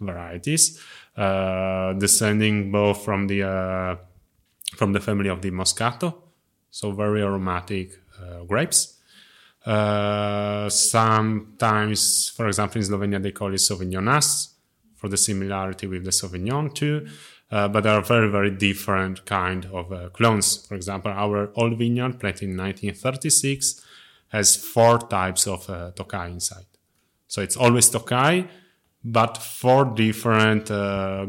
varieties, 0.00 0.80
uh, 1.16 1.92
descending 1.92 2.72
both 2.72 3.04
from 3.04 3.26
the 3.26 3.42
uh, 3.42 3.96
from 4.76 4.92
the 4.92 5.00
family 5.00 5.28
of 5.28 5.42
the 5.42 5.50
Moscato, 5.50 6.14
so 6.70 6.92
very 6.92 7.22
aromatic 7.22 7.98
grapes. 8.46 8.99
Uh, 9.64 10.68
sometimes, 10.68 12.30
for 12.30 12.46
example, 12.48 12.80
in 12.80 12.86
Slovenia 12.86 13.22
they 13.22 13.32
call 13.32 13.52
it 13.52 13.58
Sauvignonasse 13.58 14.54
for 14.94 15.08
the 15.08 15.16
similarity 15.16 15.86
with 15.86 16.04
the 16.04 16.10
Sauvignon 16.10 16.74
too. 16.74 17.06
Uh, 17.50 17.66
but 17.66 17.82
there 17.82 17.94
are 17.94 18.02
very, 18.02 18.30
very 18.30 18.50
different 18.50 19.26
kind 19.26 19.66
of 19.72 19.92
uh, 19.92 20.08
clones. 20.10 20.64
For 20.66 20.76
example, 20.76 21.10
our 21.10 21.50
old 21.56 21.78
vineyard 21.78 22.20
planted 22.20 22.44
in 22.44 22.56
1936 22.56 23.84
has 24.28 24.56
four 24.56 24.98
types 24.98 25.46
of 25.48 25.68
uh, 25.68 25.90
Tokai 25.90 26.28
inside. 26.28 26.66
So 27.26 27.42
it's 27.42 27.56
always 27.56 27.90
Tokai, 27.90 28.44
but 29.02 29.36
four 29.38 29.84
different 29.84 30.70
uh, 30.70 31.26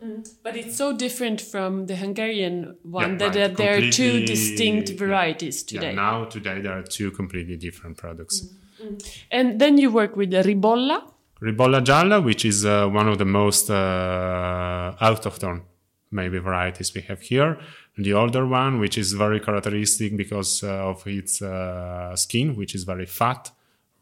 grades 0.00 0.30
But 0.42 0.56
it's 0.56 0.76
so 0.76 0.96
different 0.96 1.40
from 1.40 1.86
the 1.86 1.96
Hungarian 1.96 2.76
one 2.82 3.12
Yeah, 3.12 3.16
that 3.30 3.36
right. 3.36 3.56
there 3.56 3.78
are 3.78 3.90
two 3.90 4.24
distinct 4.26 4.90
varieties 4.98 5.64
Yeah, 5.70 5.80
today. 5.80 5.94
now 5.94 6.24
today 6.24 6.60
there 6.60 6.78
are 6.78 6.82
two 6.82 7.10
completely 7.10 7.56
different 7.56 7.96
products. 7.96 8.54
and 9.30 9.60
then 9.60 9.76
you 9.78 9.90
work 9.90 10.16
with 10.16 10.30
the 10.30 10.42
ribolla. 10.42 11.02
Ribolla 11.40 11.80
Gialla, 11.84 12.22
which 12.24 12.44
is 12.44 12.64
uh, 12.64 12.88
one 12.88 13.08
of 13.08 13.18
the 13.18 13.24
most 13.24 13.70
uh, 13.70 14.94
autochthone 15.00 15.62
maybe 16.10 16.38
varieties 16.38 16.94
we 16.94 17.02
have 17.02 17.20
here. 17.20 17.58
The 17.96 18.12
older 18.14 18.46
one, 18.46 18.78
which 18.80 18.96
is 18.96 19.12
very 19.12 19.40
characteristic 19.40 20.16
because 20.16 20.62
uh, 20.62 20.88
of 20.90 21.06
its 21.06 21.42
uh, 21.42 22.16
skin, 22.16 22.56
which 22.56 22.74
is 22.74 22.84
very 22.84 23.06
fat, 23.06 23.50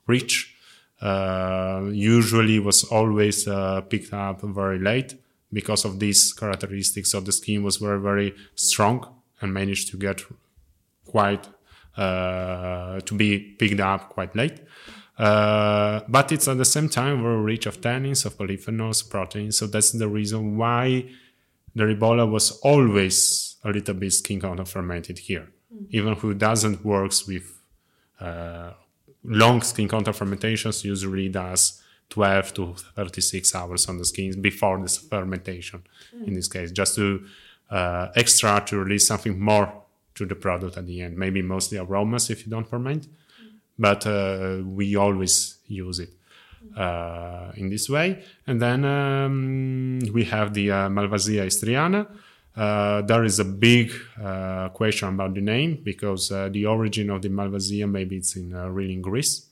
rich. 0.07 0.55
Uh, 1.01 1.91
usually 1.93 2.59
was 2.59 2.85
always 2.85 3.47
uh, 3.49 3.81
picked 3.83 4.13
up 4.15 4.41
very 4.43 4.79
late 4.79 5.15
because 5.53 5.85
of 5.85 6.01
these 6.01 6.33
characteristics. 6.33 7.15
of 7.15 7.25
the 7.25 7.33
skin 7.33 7.63
was 7.63 7.77
very, 7.77 8.01
very 8.01 8.35
strong 8.55 9.07
and 9.41 9.53
managed 9.53 9.91
to 9.91 9.97
get 9.97 10.25
quite 11.05 11.49
uh, 11.97 13.01
to 13.01 13.15
be 13.15 13.39
picked 13.39 13.81
up 13.81 14.11
quite 14.11 14.35
late. 14.37 14.61
Uh, 15.19 16.01
but 16.09 16.31
it's 16.31 16.47
at 16.47 16.59
the 16.59 16.65
same 16.65 16.89
time 16.89 17.23
very 17.23 17.41
rich 17.41 17.67
of 17.67 17.81
tannins, 17.81 18.27
of 18.27 18.37
polyphenols, 18.37 19.09
proteins. 19.09 19.57
So 19.57 19.67
that's 19.67 19.93
the 19.93 20.09
reason 20.09 20.59
why 20.59 21.09
the 21.75 21.85
ribolla 21.85 22.31
was 22.31 22.59
always 22.61 23.57
a 23.65 23.71
little 23.71 23.95
bit 23.95 24.13
skin 24.13 24.41
contact 24.41 24.69
fermented 24.69 25.19
here, 25.19 25.49
even 25.91 26.15
who 26.15 26.35
doesn't 26.35 26.85
works 26.85 27.27
with 27.27 27.63
uh, 28.21 28.73
long 29.25 29.63
skin 29.63 29.89
contact 29.89 30.19
fermentations. 30.19 30.85
Usually 30.85 31.29
does 31.29 31.83
12 32.11 32.55
to 32.55 32.75
36 32.95 33.55
hours 33.55 33.89
on 33.89 33.99
the 33.99 34.05
skins 34.05 34.37
before 34.37 34.81
this 34.81 34.97
fermentation. 34.97 35.83
In 36.25 36.35
this 36.35 36.49
case, 36.49 36.71
just 36.71 36.95
to 36.97 37.27
uh, 37.71 38.09
extract 38.15 38.69
to 38.69 38.79
release 38.79 39.07
something 39.07 39.39
more 39.39 39.83
to 40.15 40.25
the 40.25 40.35
product 40.35 40.77
at 40.77 40.87
the 40.87 41.03
end. 41.03 41.17
Maybe 41.17 41.43
mostly 41.43 41.79
aromas 41.79 42.31
if 42.31 42.47
you 42.47 42.51
don't 42.51 42.69
ferment, 42.69 43.07
but 43.79 44.07
uh, 44.07 44.59
we 44.65 44.97
always 44.97 45.59
use 45.67 45.99
it 45.99 46.11
uh, 46.77 47.53
in 47.57 47.69
this 47.69 47.89
way. 47.89 48.23
And 48.47 48.61
then 48.61 48.85
um, 48.85 50.01
we 50.13 50.25
have 50.25 50.55
the 50.55 50.71
uh, 50.71 50.89
Malvasia 50.89 51.47
istriana. 51.47 52.07
Uh, 52.57 53.03
there 53.03 53.25
is 53.25 53.39
a 53.39 53.45
big 53.45 53.93
uh, 54.23 54.71
question 54.71 55.09
about 55.11 55.35
the 55.35 55.43
name 55.43 55.81
because 55.83 56.29
the 56.29 56.65
origin 56.67 57.11
of 57.11 57.21
the 57.21 57.29
Malvasia 57.29 57.91
maybe 57.91 58.17
it's 58.17 58.37
in 58.37 58.55
really 58.73 58.95
in 58.95 59.03
Greece, 59.03 59.47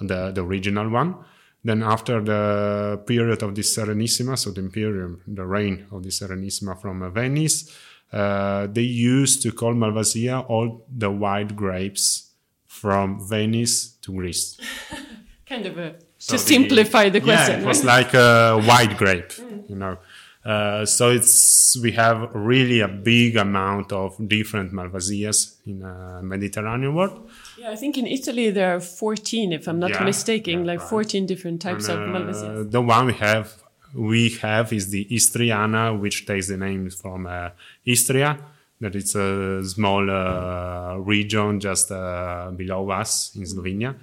the 0.00 0.30
the 0.30 0.42
original 0.42 0.90
one. 0.90 1.14
Then 1.64 1.82
after 1.82 2.20
the 2.20 3.00
period 3.06 3.42
of 3.42 3.54
the 3.54 3.62
Serenissima, 3.62 4.36
so 4.38 4.50
the 4.50 4.60
Imperium, 4.60 5.22
the 5.26 5.46
reign 5.46 5.86
of 5.90 6.02
the 6.02 6.10
Serenissima 6.10 6.78
from 6.80 7.10
Venice, 7.12 7.70
uh, 8.12 8.66
they 8.66 8.82
used 8.82 9.42
to 9.42 9.50
call 9.50 9.72
Malvasia 9.74 10.44
all 10.48 10.84
the 10.94 11.10
white 11.10 11.56
grapes 11.56 12.30
from 12.66 13.26
Venice 13.26 13.92
to 14.02 14.12
Greece. 14.12 14.58
Kind 15.46 15.66
of 15.66 15.78
a, 15.78 15.96
So 16.18 16.36
to 16.36 16.42
the- 16.42 16.48
simplify 16.54 17.08
the 17.08 17.20
question. 17.20 17.60
Yeah, 17.60 17.64
it 17.64 17.66
was 17.66 17.82
like 17.84 18.12
a 18.14 18.60
white 18.60 18.96
grape, 18.98 19.32
you 19.68 19.76
know. 19.76 19.96
Uh, 20.44 20.84
so 20.84 21.10
it's 21.10 21.74
we 21.82 21.92
have 21.92 22.30
really 22.34 22.80
a 22.80 22.88
big 22.88 23.36
amount 23.36 23.92
of 23.92 24.16
different 24.28 24.72
Malvasias 24.72 25.54
in 25.66 25.82
uh, 25.82 26.20
Mediterranean 26.22 26.94
world. 26.94 27.30
Yeah, 27.58 27.70
I 27.70 27.76
think 27.76 27.96
in 27.96 28.06
Italy 28.06 28.50
there 28.50 28.76
are 28.76 28.80
14, 28.80 29.52
if 29.54 29.66
I'm 29.68 29.78
not 29.78 29.90
Yeah, 29.90 30.04
mistaken, 30.04 30.60
yeah, 30.60 30.72
like 30.72 30.80
right. 30.80 30.88
14 30.90 31.26
different 31.26 31.62
types 31.62 31.88
of 31.88 31.98
Uh, 31.98 32.12
Malvasia. 32.12 32.70
the 32.70 32.82
one 32.82 33.06
we 33.06 33.14
have 33.14 33.54
we 33.94 34.28
have 34.42 34.72
is 34.72 34.90
the 34.90 35.06
Istriana, 35.10 35.98
which 35.98 36.26
takes 36.26 36.48
the 36.48 36.56
name 36.56 36.90
from 36.90 37.26
uh, 37.26 37.50
Istria. 37.86 38.36
That 38.80 38.94
it's 38.96 39.14
a 39.14 39.62
small 39.64 40.10
uh, 40.10 40.96
region 40.98 41.60
just 41.60 41.90
uh, 41.90 42.50
below 42.54 42.90
us 42.90 43.34
in 43.36 43.44
Slovenia, 43.44 43.94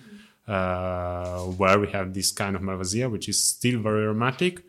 uh, 0.48 1.42
where 1.58 1.78
we 1.78 1.88
have 1.92 2.14
this 2.14 2.32
kind 2.32 2.56
of 2.56 2.62
Malvasia, 2.62 3.12
which 3.12 3.28
is 3.30 3.44
still 3.44 3.80
very 3.82 4.04
aromatic, 4.06 4.62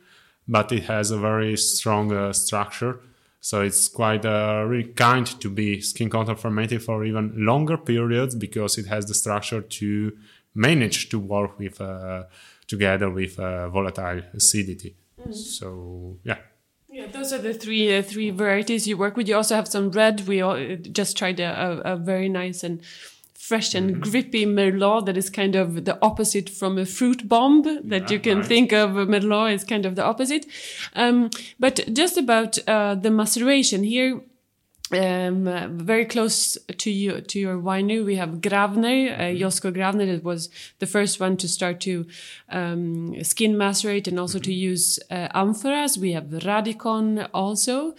but 0.47 0.73
it 0.73 0.85
has 0.85 1.11
a 1.11 1.19
very 1.19 1.57
strong 1.57 2.13
uh, 2.13 2.33
structure. 2.33 3.01
So 3.41 3.61
it's 3.61 3.89
quite 3.89 4.25
uh, 4.25 4.65
really 4.69 4.91
kind 4.93 5.27
to 5.41 5.51
be 5.51 5.81
skin 5.81 6.09
contact 6.09 6.41
fermented 6.41 6.83
for 6.83 7.05
even 7.05 7.33
longer 7.37 7.77
periods 7.77 8.35
because 8.35 8.79
it 8.79 8.87
has 8.87 9.07
the 9.07 9.15
structure 9.15 9.61
to 9.61 10.13
manage 10.55 11.09
to 11.09 11.19
work 11.19 11.59
with 11.59 11.81
uh, 11.81 12.25
together 12.69 13.11
with 13.11 13.39
uh, 13.39 13.69
volatile 13.69 14.23
acidity. 14.35 14.95
So 15.31 16.19
yeah, 16.25 16.39
Yeah, 16.89 17.07
those 17.07 17.33
are 17.33 17.39
the 17.39 17.55
three 17.55 17.97
uh, 17.97 18.03
three 18.03 18.31
varieties 18.31 18.87
you 18.87 18.99
work 18.99 19.17
with. 19.17 19.27
You 19.27 19.37
also 19.37 19.55
have 19.55 19.67
some 19.67 19.91
red. 19.91 20.27
We 20.29 20.43
all, 20.43 20.57
uh, 20.57 20.77
just 20.77 21.17
tried 21.17 21.41
a, 21.41 21.81
a, 21.85 21.95
a 21.95 21.97
very 21.97 22.29
nice 22.29 22.63
and 22.63 22.83
fresh 23.49 23.75
and 23.75 23.91
Mm-hmm. 23.93 24.11
grippy 24.11 24.47
Merlot 24.47 25.07
that 25.07 25.17
is 25.17 25.29
kind 25.29 25.57
of 25.57 25.85
the 25.85 25.99
opposite 26.01 26.49
from 26.49 26.79
a 26.79 26.87
fruit 26.87 27.29
bomb 27.29 27.63
that 27.89 28.11
you 28.11 28.21
can 28.21 28.43
think 28.43 28.73
of. 28.73 28.91
Merlot 29.13 29.53
is 29.53 29.65
kind 29.65 29.85
of 29.85 29.97
the 29.97 30.05
opposite. 30.05 30.47
Um, 30.95 31.31
but 31.59 31.77
just 31.93 32.17
about 32.17 32.59
uh, 32.69 32.95
the 32.95 33.11
maceration 33.11 33.83
here. 33.85 34.21
Um, 34.95 35.49
uh, 35.49 35.69
very 35.69 36.05
close 36.05 36.59
to 36.83 36.91
you 36.91 37.23
to 37.23 37.39
your 37.39 37.57
winery, 37.57 38.05
we 38.05 38.17
have 38.17 38.43
Gravner, 38.43 38.99
uh, 39.19 39.33
Josko 39.43 39.73
Gravner. 39.73 40.07
That 40.07 40.23
was 40.23 40.51
the 40.81 40.87
first 40.87 41.19
one 41.19 41.39
to 41.39 41.49
start 41.49 41.81
to 41.81 42.07
um, 42.51 43.15
skin 43.25 43.57
macerate 43.57 44.07
and 44.07 44.21
also 44.21 44.39
to 44.41 44.53
use 44.53 44.99
uh, 45.11 45.29
amphoras. 45.35 45.97
We 45.97 46.13
have 46.13 46.25
Radicon 46.25 47.27
also. 47.33 47.95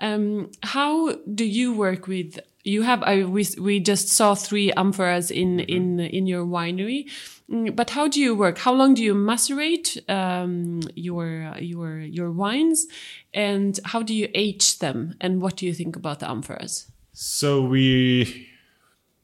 Um, 0.00 0.50
how 0.62 1.16
do 1.40 1.44
you 1.44 1.74
work 1.74 2.06
with? 2.06 2.40
You 2.64 2.82
have 2.82 3.02
I, 3.02 3.24
we 3.24 3.46
we 3.60 3.80
just 3.80 4.08
saw 4.08 4.34
three 4.34 4.72
amphoras 4.76 5.30
in 5.30 5.60
in 5.60 6.00
in 6.00 6.26
your 6.26 6.44
winery. 6.44 7.06
Mm, 7.50 7.74
But 7.74 7.90
how 7.90 8.08
do 8.08 8.20
you 8.20 8.34
work? 8.34 8.58
How 8.58 8.74
long 8.74 8.94
do 8.94 9.02
you 9.02 9.14
macerate 9.14 9.98
um, 10.08 10.80
your 10.94 11.54
your 11.60 12.00
your 12.00 12.30
wines, 12.30 12.86
and 13.32 13.78
how 13.84 14.02
do 14.02 14.12
you 14.14 14.28
age 14.34 14.78
them? 14.78 15.14
And 15.20 15.40
what 15.40 15.56
do 15.56 15.66
you 15.66 15.74
think 15.74 15.96
about 15.96 16.18
the 16.20 16.26
amphoras? 16.26 16.86
so 17.20 17.62
we 17.62 18.47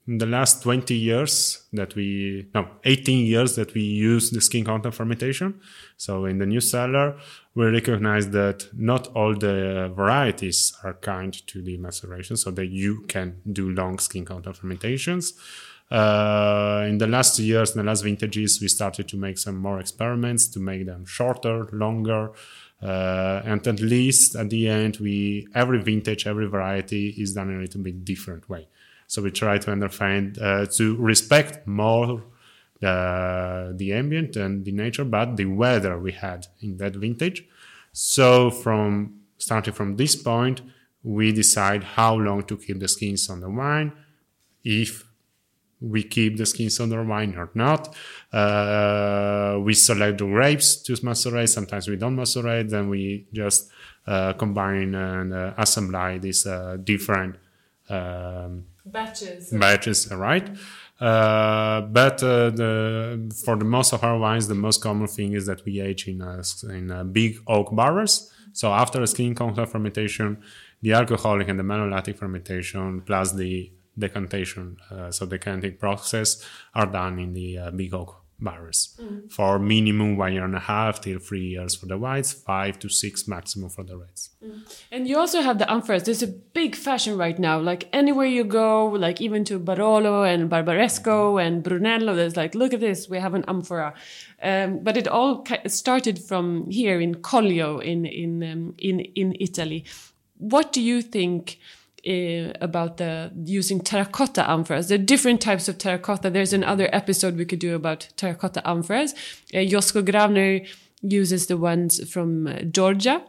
in 0.06 0.18
the 0.18 0.26
last 0.26 0.62
20 0.62 0.94
years 0.94 1.66
that 1.72 1.94
we 1.94 2.46
no 2.54 2.68
18 2.84 3.26
years 3.26 3.56
that 3.56 3.72
we 3.72 3.80
use 3.80 4.30
the 4.30 4.40
skin 4.40 4.64
contact 4.64 4.94
fermentation 4.94 5.60
so 5.96 6.26
in 6.26 6.38
the 6.38 6.46
new 6.46 6.60
cellar 6.60 7.16
we 7.54 7.64
recognize 7.66 8.28
that 8.30 8.68
not 8.74 9.06
all 9.14 9.34
the 9.34 9.90
varieties 9.96 10.76
are 10.84 10.94
kind 10.94 11.46
to 11.46 11.62
the 11.62 11.76
maceration 11.78 12.36
so 12.36 12.50
that 12.50 12.66
you 12.66 13.02
can 13.08 13.40
do 13.50 13.70
long 13.70 13.98
skin 13.98 14.24
contact 14.24 14.58
fermentations 14.58 15.32
uh, 15.90 16.86
in 16.88 16.98
the 16.98 17.06
last 17.06 17.38
years, 17.38 17.72
in 17.72 17.78
the 17.78 17.84
last 17.84 18.02
vintages, 18.02 18.60
we 18.60 18.68
started 18.68 19.06
to 19.06 19.16
make 19.16 19.38
some 19.38 19.56
more 19.56 19.78
experiments 19.78 20.48
to 20.48 20.58
make 20.58 20.86
them 20.86 21.04
shorter, 21.04 21.68
longer, 21.72 22.32
uh, 22.82 23.42
and 23.44 23.66
at 23.66 23.80
least 23.80 24.34
at 24.34 24.50
the 24.50 24.68
end, 24.68 24.96
we 24.96 25.46
every 25.54 25.80
vintage, 25.80 26.26
every 26.26 26.46
variety 26.48 27.10
is 27.10 27.34
done 27.34 27.50
in 27.50 27.58
a 27.58 27.60
little 27.60 27.82
bit 27.82 28.04
different 28.04 28.48
way. 28.48 28.66
So 29.06 29.22
we 29.22 29.30
try 29.30 29.58
to 29.58 29.70
understand 29.70 30.38
uh, 30.40 30.66
to 30.76 30.96
respect 30.96 31.66
more 31.66 32.22
the 32.80 33.74
the 33.76 33.92
ambient 33.92 34.36
and 34.36 34.64
the 34.64 34.72
nature, 34.72 35.04
but 35.04 35.36
the 35.36 35.46
weather 35.46 35.98
we 35.98 36.12
had 36.12 36.46
in 36.60 36.76
that 36.78 36.96
vintage. 36.96 37.44
So 37.92 38.50
from 38.50 39.20
starting 39.38 39.74
from 39.74 39.96
this 39.96 40.16
point, 40.16 40.62
we 41.02 41.32
decide 41.32 41.84
how 41.84 42.14
long 42.14 42.42
to 42.44 42.56
keep 42.56 42.80
the 42.80 42.88
skins 42.88 43.28
on 43.30 43.40
the 43.40 43.50
wine, 43.50 43.92
if 44.64 45.04
we 45.80 46.02
keep 46.02 46.36
the 46.36 46.46
skins 46.46 46.80
on 46.80 46.88
the 46.88 47.02
wine 47.02 47.34
or 47.36 47.50
not. 47.54 47.94
Uh, 48.32 49.58
we 49.60 49.74
select 49.74 50.18
the 50.18 50.24
grapes 50.24 50.76
to 50.76 50.92
macerate. 50.94 51.50
Sometimes 51.50 51.88
we 51.88 51.96
don't 51.96 52.16
macerate. 52.16 52.70
Then 52.70 52.88
we 52.88 53.26
just 53.32 53.70
uh, 54.06 54.32
combine 54.32 54.94
and 54.94 55.34
uh, 55.34 55.52
assemble 55.58 56.18
these 56.18 56.46
uh, 56.46 56.78
different 56.82 57.36
um, 57.88 58.64
Batches. 58.86 59.50
batches, 59.50 60.10
right? 60.12 60.48
Uh, 61.00 61.80
but 61.82 62.22
uh, 62.22 62.50
the, 62.50 63.34
for 63.44 63.56
the 63.56 63.64
most 63.64 63.92
of 63.92 64.04
our 64.04 64.18
wines, 64.18 64.46
the 64.46 64.54
most 64.54 64.82
common 64.82 65.06
thing 65.06 65.32
is 65.32 65.46
that 65.46 65.64
we 65.64 65.80
age 65.80 66.06
in 66.06 66.20
uh, 66.22 66.42
in 66.68 66.90
uh, 66.90 67.02
big 67.04 67.38
oak 67.46 67.74
barrels. 67.74 68.30
So 68.52 68.72
after 68.72 69.02
a 69.02 69.06
skin 69.06 69.34
contact 69.34 69.72
fermentation, 69.72 70.42
the 70.82 70.92
alcoholic 70.92 71.48
and 71.48 71.58
the 71.58 71.64
malolactic 71.64 72.16
fermentation 72.16 73.00
plus 73.00 73.32
the 73.32 73.72
decantation, 73.98 74.76
uh, 74.90 75.10
so 75.10 75.26
decanting 75.26 75.76
process, 75.76 76.44
are 76.74 76.86
done 76.86 77.18
in 77.18 77.32
the 77.32 77.58
uh, 77.58 77.70
big 77.70 77.92
oak 77.94 78.23
barrels 78.40 79.00
for 79.30 79.58
minimum 79.58 80.16
one 80.16 80.32
year 80.32 80.44
and 80.44 80.54
a 80.54 80.60
half 80.60 81.00
till 81.00 81.18
three 81.18 81.46
years 81.46 81.74
for 81.74 81.86
the 81.86 81.96
whites, 81.96 82.32
five 82.32 82.78
to 82.78 82.88
six 82.88 83.26
maximum 83.28 83.70
for 83.70 83.84
the 83.84 83.96
reds. 83.96 84.30
And 84.90 85.08
you 85.08 85.18
also 85.18 85.40
have 85.40 85.58
the 85.58 85.64
amphoras. 85.64 86.04
There's 86.04 86.22
a 86.22 86.28
big 86.28 86.76
fashion 86.76 87.16
right 87.16 87.38
now. 87.38 87.58
Like 87.58 87.88
anywhere 87.92 88.26
you 88.26 88.44
go, 88.44 88.86
like 88.86 89.20
even 89.20 89.44
to 89.44 89.58
Barolo 89.58 90.24
and 90.24 90.50
Barbaresco 90.50 91.42
and 91.44 91.62
Brunello, 91.62 92.14
there's 92.14 92.36
like, 92.36 92.54
look 92.54 92.74
at 92.74 92.80
this, 92.80 93.08
we 93.08 93.18
have 93.18 93.34
an 93.34 93.44
amphora. 93.48 93.94
Um, 94.42 94.80
but 94.82 94.96
it 94.96 95.08
all 95.08 95.46
started 95.66 96.18
from 96.18 96.70
here 96.70 97.00
in 97.00 97.16
Collio 97.16 97.82
in 97.82 98.04
in 98.04 98.42
um, 98.42 98.74
in 98.78 99.00
in 99.00 99.34
Italy. 99.40 99.84
What 100.38 100.72
do 100.72 100.82
you 100.82 101.00
think? 101.00 101.58
Uh, 102.06 102.52
about 102.60 102.98
the 102.98 103.32
using 103.46 103.80
terracotta 103.80 104.42
amphoras. 104.42 104.88
There 104.88 104.98
are 104.98 105.02
different 105.02 105.40
types 105.40 105.68
of 105.68 105.78
terracotta. 105.78 106.28
There's 106.28 106.52
another 106.52 106.86
episode 106.92 107.34
we 107.38 107.46
could 107.46 107.60
do 107.60 107.74
about 107.74 108.08
terracotta 108.18 108.60
amphoras. 108.66 109.14
Uh, 109.54 109.64
Josko 109.72 110.02
Gravner 110.02 110.66
uses 111.00 111.46
the 111.46 111.56
ones 111.56 112.06
from 112.12 112.46
uh, 112.46 112.60
Georgia. 112.70 113.22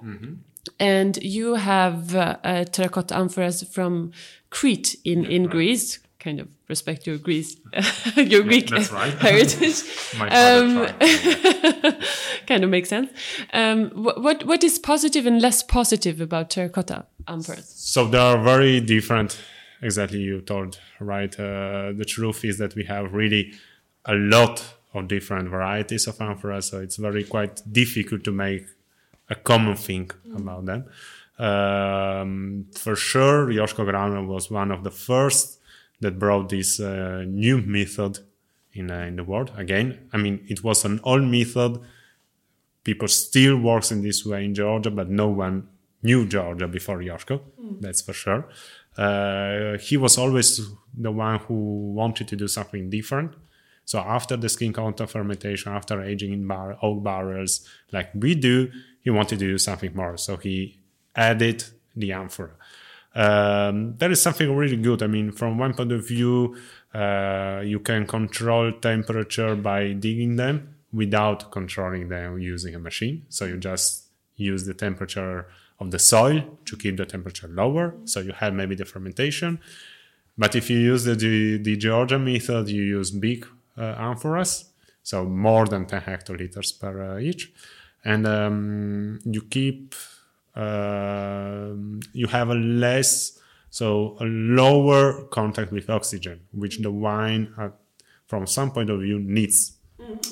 And 0.77 1.15
you 1.23 1.55
have 1.55 2.15
uh, 2.15 2.35
uh, 2.43 2.63
terracotta 2.65 3.13
amphoras 3.15 3.65
from 3.65 4.11
Crete 4.49 4.97
in, 5.05 5.23
in 5.23 5.43
Greece. 5.47 5.99
Kind 6.19 6.41
of 6.41 6.47
respect 6.67 7.07
your 7.07 7.17
Greece, 7.17 7.55
your 8.17 8.43
Greek 8.43 8.67
that's 8.69 8.91
right. 8.91 9.13
heritage. 9.19 9.83
Um, 10.19 10.87
kind 12.47 12.63
of 12.63 12.69
makes 12.69 12.89
sense. 12.89 13.09
Um, 13.53 13.89
wh- 13.91 14.17
what 14.21 14.43
what 14.45 14.63
is 14.63 14.79
positive 14.79 15.25
and 15.25 15.41
less 15.41 15.61
positive 15.63 16.19
about 16.19 16.49
terracotta 16.49 17.05
So 17.65 18.07
they 18.07 18.17
are 18.17 18.41
very 18.41 18.79
different. 18.79 19.39
Exactly, 19.81 20.19
you 20.19 20.41
told 20.41 20.79
right. 20.99 21.33
Uh, 21.39 21.91
the 21.95 22.05
truth 22.05 22.45
is 22.45 22.57
that 22.57 22.75
we 22.75 22.85
have 22.85 23.13
really 23.13 23.53
a 24.05 24.15
lot 24.15 24.63
of 24.93 25.07
different 25.07 25.49
varieties 25.49 26.07
of 26.07 26.17
amphoras, 26.17 26.65
so 26.69 26.79
it's 26.79 26.95
very 26.95 27.23
quite 27.23 27.61
difficult 27.71 28.23
to 28.23 28.31
make 28.31 28.65
a 29.29 29.35
common 29.35 29.75
thing 29.75 30.09
about 30.35 30.65
them. 30.65 30.85
Um, 31.37 32.67
for 32.73 32.95
sure, 32.95 33.47
Josko 33.47 33.85
Gravner 33.85 34.25
was 34.25 34.49
one 34.49 34.71
of 34.71 34.83
the 34.83 34.91
first 34.91 35.59
that 35.99 36.17
brought 36.17 36.49
this 36.49 36.79
uh, 36.79 37.25
new 37.27 37.57
method 37.61 38.19
in 38.73 38.91
uh, 38.91 38.99
in 38.99 39.17
the 39.17 39.23
world. 39.23 39.51
Again, 39.57 40.07
I 40.13 40.17
mean, 40.17 40.45
it 40.47 40.63
was 40.63 40.85
an 40.85 40.99
old 41.03 41.23
method 41.23 41.79
people 42.85 43.07
still 43.09 43.57
works 43.57 43.91
in 43.91 44.01
this 44.01 44.25
way 44.25 44.45
in 44.45 44.55
Georgia, 44.55 44.91
but 44.91 45.09
no 45.09 45.27
one 45.27 45.67
knew 46.07 46.21
Georgia 46.35 46.67
before 46.67 46.99
Josko. 46.99 47.35
That's 47.83 48.01
for 48.01 48.13
sure. 48.13 48.41
Uh, 49.05 49.77
he 49.87 49.95
was 49.97 50.17
always 50.17 50.47
the 51.05 51.11
one 51.11 51.39
who 51.45 51.57
wanted 52.01 52.25
to 52.31 52.35
do 52.43 52.47
something 52.47 52.89
different. 52.89 53.31
So 53.91 53.99
after 53.99 54.35
the 54.37 54.49
skin 54.49 54.73
contact 54.73 55.11
fermentation, 55.11 55.73
after 55.79 56.01
aging 56.01 56.31
in 56.33 56.47
bar- 56.47 56.77
oak 56.81 57.03
barrels, 57.03 57.53
like 57.91 58.09
we 58.23 58.31
do, 58.35 58.71
he 59.01 59.09
wanted 59.09 59.39
to 59.39 59.47
do 59.53 59.57
something 59.57 59.93
more. 59.95 60.17
So 60.17 60.37
he 60.37 60.79
added 61.15 61.63
the 61.95 62.11
amphora. 62.13 62.55
Um, 63.13 63.95
that 63.99 64.11
is 64.11 64.21
something 64.21 64.49
really 64.55 64.77
good. 64.77 65.01
I 65.01 65.07
mean, 65.07 65.31
from 65.31 65.57
one 65.57 65.73
point 65.73 65.91
of 65.91 66.07
view, 66.07 66.57
uh, 66.93 67.61
you 67.63 67.79
can 67.79 68.05
control 68.05 68.71
temperature 68.91 69.55
by 69.55 69.93
digging 69.93 70.35
them 70.35 70.55
without 70.91 71.51
controlling 71.51 72.09
them 72.09 72.39
using 72.39 72.73
a 72.75 72.79
machine. 72.79 73.25
So 73.29 73.45
you 73.45 73.57
just 73.57 74.09
use 74.35 74.65
the 74.65 74.73
temperature 74.73 75.47
of 75.79 75.91
the 75.91 75.99
soil 75.99 76.43
to 76.65 76.77
keep 76.77 76.97
the 76.97 77.05
temperature 77.05 77.47
lower. 77.47 77.95
So 78.05 78.19
you 78.21 78.31
have 78.33 78.53
maybe 78.53 78.75
the 78.75 78.85
fermentation. 78.85 79.59
But 80.37 80.55
if 80.55 80.69
you 80.69 80.77
use 80.77 81.03
the, 81.05 81.15
the, 81.15 81.57
the 81.57 81.77
Georgia 81.77 82.19
method, 82.19 82.69
you 82.69 82.83
use 82.83 83.11
big 83.11 83.45
uh, 83.77 83.95
amphoras, 83.95 84.65
so 85.03 85.25
more 85.25 85.65
than 85.65 85.85
10 85.85 86.01
hectoliters 86.01 86.77
per 86.79 87.15
uh, 87.15 87.19
each. 87.19 87.53
And 88.03 88.27
um, 88.27 89.19
you 89.23 89.41
keep, 89.43 89.95
uh, 90.55 91.69
you 92.13 92.27
have 92.27 92.49
a 92.49 92.55
less, 92.55 93.39
so 93.69 94.17
a 94.19 94.25
lower 94.25 95.23
contact 95.25 95.71
with 95.71 95.89
oxygen, 95.89 96.41
which 96.51 96.79
the 96.79 96.91
wine, 96.91 97.53
uh, 97.57 97.69
from 98.27 98.45
some 98.45 98.71
point 98.71 98.89
of 98.89 99.01
view, 99.01 99.19
needs. 99.19 99.74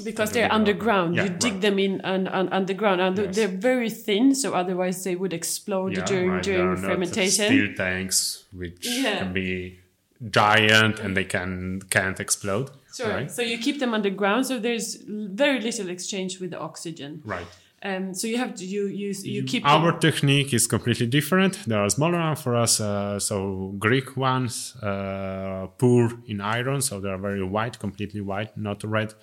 Because 0.03 0.31
they're 0.31 0.51
underground, 0.51 1.15
Yeah, 1.15 1.23
you 1.23 1.29
dig 1.29 1.53
right. 1.53 1.61
them 1.61 1.79
in 1.79 2.01
un, 2.03 2.27
un, 2.27 2.49
underground, 2.51 2.99
and 3.01 3.17
Yes. 3.17 3.35
they're 3.35 3.47
very 3.47 3.89
thin, 3.89 4.35
so 4.35 4.53
otherwise 4.53 5.03
they 5.03 5.15
would 5.15 5.33
explode 5.33 5.93
during 6.05 6.29
right, 6.31 6.43
during 6.43 6.59
there 6.59 6.71
are 6.71 6.77
fermentation. 6.77 7.45
Steel 7.45 7.73
tanks, 7.75 8.43
which 8.51 8.85
Yeah. 8.85 9.19
can 9.19 9.33
be 9.33 9.79
giant 10.29 10.99
and 10.99 11.15
they 11.17 11.23
can 11.25 11.81
can't 11.89 12.19
explode. 12.19 12.69
Sure. 12.95 13.09
Right. 13.09 13.31
So 13.31 13.41
you 13.41 13.57
keep 13.57 13.79
them 13.79 13.93
underground, 13.93 14.45
so 14.45 14.59
there's 14.59 14.95
very 15.07 15.59
little 15.61 15.89
exchange 15.89 16.39
with 16.39 16.51
the 16.51 16.59
oxygen. 16.59 17.21
Right. 17.25 17.47
Um, 17.85 18.13
so 18.13 18.27
you 18.27 18.37
have 18.37 18.55
to 18.55 18.65
you 18.65 18.87
use 18.87 19.25
you 19.27 19.43
keep 19.43 19.65
Our 19.65 19.91
them, 19.91 19.99
technique 19.99 20.53
is 20.53 20.67
completely 20.67 21.07
different. 21.07 21.53
There 21.67 21.79
are 21.83 21.89
smaller 21.89 22.17
amphoras, 22.17 22.79
uh, 22.79 23.19
so 23.19 23.73
Greek 23.77 24.15
ones, 24.15 24.75
uh, 24.81 25.67
poor 25.77 26.11
in 26.27 26.39
iron, 26.39 26.79
so 26.81 26.99
they 27.01 27.09
are 27.09 27.17
very 27.17 27.43
white, 27.43 27.79
completely 27.79 28.21
white, 28.21 28.55
not 28.55 28.83
red 28.85 29.13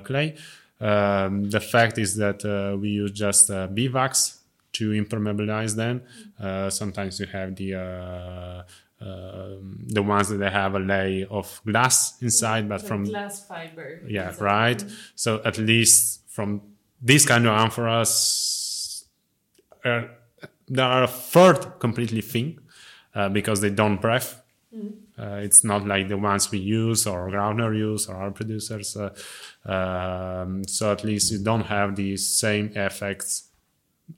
clay. 0.00 0.36
Um, 0.80 1.50
the 1.50 1.60
fact 1.60 1.98
is 1.98 2.16
that 2.16 2.44
uh, 2.44 2.76
we 2.76 2.90
use 2.90 3.10
just 3.12 3.50
uh, 3.50 3.66
beeswax 3.66 4.40
to 4.72 4.90
impermeabilize 4.92 5.74
them. 5.76 6.02
Uh, 6.38 6.70
sometimes 6.70 7.20
you 7.20 7.26
have 7.26 7.54
the 7.56 7.74
uh, 7.74 8.62
um 9.02 9.86
the 9.88 10.02
ones 10.02 10.28
that 10.28 10.36
they 10.36 10.50
have 10.50 10.74
a 10.74 10.78
layer 10.78 11.26
of 11.30 11.60
glass 11.64 12.20
inside, 12.20 12.68
but 12.68 12.80
like 12.80 12.88
from 12.88 13.04
glass 13.04 13.46
fiber. 13.48 14.02
yeah 14.06 14.28
inside. 14.28 14.44
right 14.44 14.84
so 15.14 15.40
at 15.44 15.56
least 15.58 16.20
from 16.28 16.60
this 17.00 17.24
kind 17.24 17.46
of 17.46 17.52
amphoras 17.52 19.04
uh, 19.84 20.02
they 20.68 20.82
are 20.82 21.04
a 21.04 21.08
third 21.08 21.78
completely 21.78 22.20
thin 22.20 22.58
uh, 23.14 23.28
because 23.28 23.60
they 23.60 23.70
don't 23.70 24.00
breathe 24.00 24.22
uh, 24.72 25.09
it's 25.44 25.62
not 25.64 25.86
like 25.86 26.08
the 26.08 26.16
ones 26.16 26.50
we 26.50 26.58
use 26.58 27.06
or 27.06 27.28
Gravner 27.30 27.76
use 27.76 28.08
or 28.08 28.16
our 28.16 28.30
producers 28.30 28.96
uh, 28.96 29.10
um, 29.74 30.64
so 30.64 30.92
at 30.92 31.04
least 31.04 31.30
you 31.32 31.38
don't 31.42 31.66
have 31.66 31.96
the 31.96 32.16
same 32.16 32.66
effects 32.74 33.48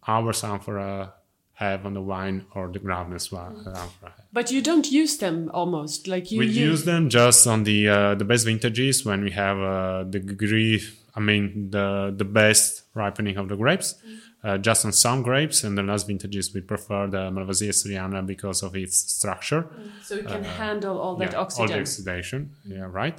our 0.07 0.33
amphora 0.45 1.13
have 1.55 1.85
on 1.87 1.95
the 1.95 2.01
wine 2.01 2.45
or 2.55 2.69
the 2.73 2.81
wa- 2.81 3.53
amphora 3.83 4.13
But 4.33 4.51
you 4.51 4.63
don't 4.63 4.91
use 4.91 5.19
them 5.19 5.51
almost 5.53 6.09
like 6.09 6.31
you 6.33 6.39
we 6.39 6.47
use. 6.47 6.57
use 6.57 6.85
them 6.85 7.09
just 7.09 7.47
on 7.47 7.65
the 7.65 7.89
uh, 7.89 8.15
the 8.15 8.25
best 8.25 8.47
vintages 8.47 9.05
when 9.05 9.23
we 9.23 9.31
have 9.33 9.59
uh, 9.59 10.05
the 10.15 10.19
degree 10.21 10.81
i 11.15 11.21
mean 11.21 11.71
the 11.71 12.13
the 12.17 12.25
best 12.25 12.83
ripening 12.95 13.37
of 13.37 13.49
the 13.49 13.57
grapes 13.57 13.95
uh, 14.45 14.59
just 14.59 14.85
on 14.85 14.93
some 14.93 15.23
grapes 15.23 15.63
and 15.65 15.79
the 15.79 15.83
last 15.83 16.07
vintages 16.07 16.53
we 16.53 16.61
prefer 16.61 17.07
the 17.07 17.23
uh, 17.23 17.31
malvasia 17.31 17.69
istriana 17.69 18.25
because 18.27 18.63
of 18.63 18.75
its 18.75 18.97
structure. 18.97 19.63
Mm, 19.63 20.03
so 20.03 20.15
you 20.17 20.25
can 20.25 20.45
uh, 20.45 20.49
handle 20.49 20.99
all 20.99 21.17
that 21.17 21.33
yeah, 21.33 21.39
all 21.39 21.69
the 21.69 21.81
oxidation 21.81 22.51
mm-hmm. 22.67 22.79
yeah 22.79 22.89
right. 22.91 23.19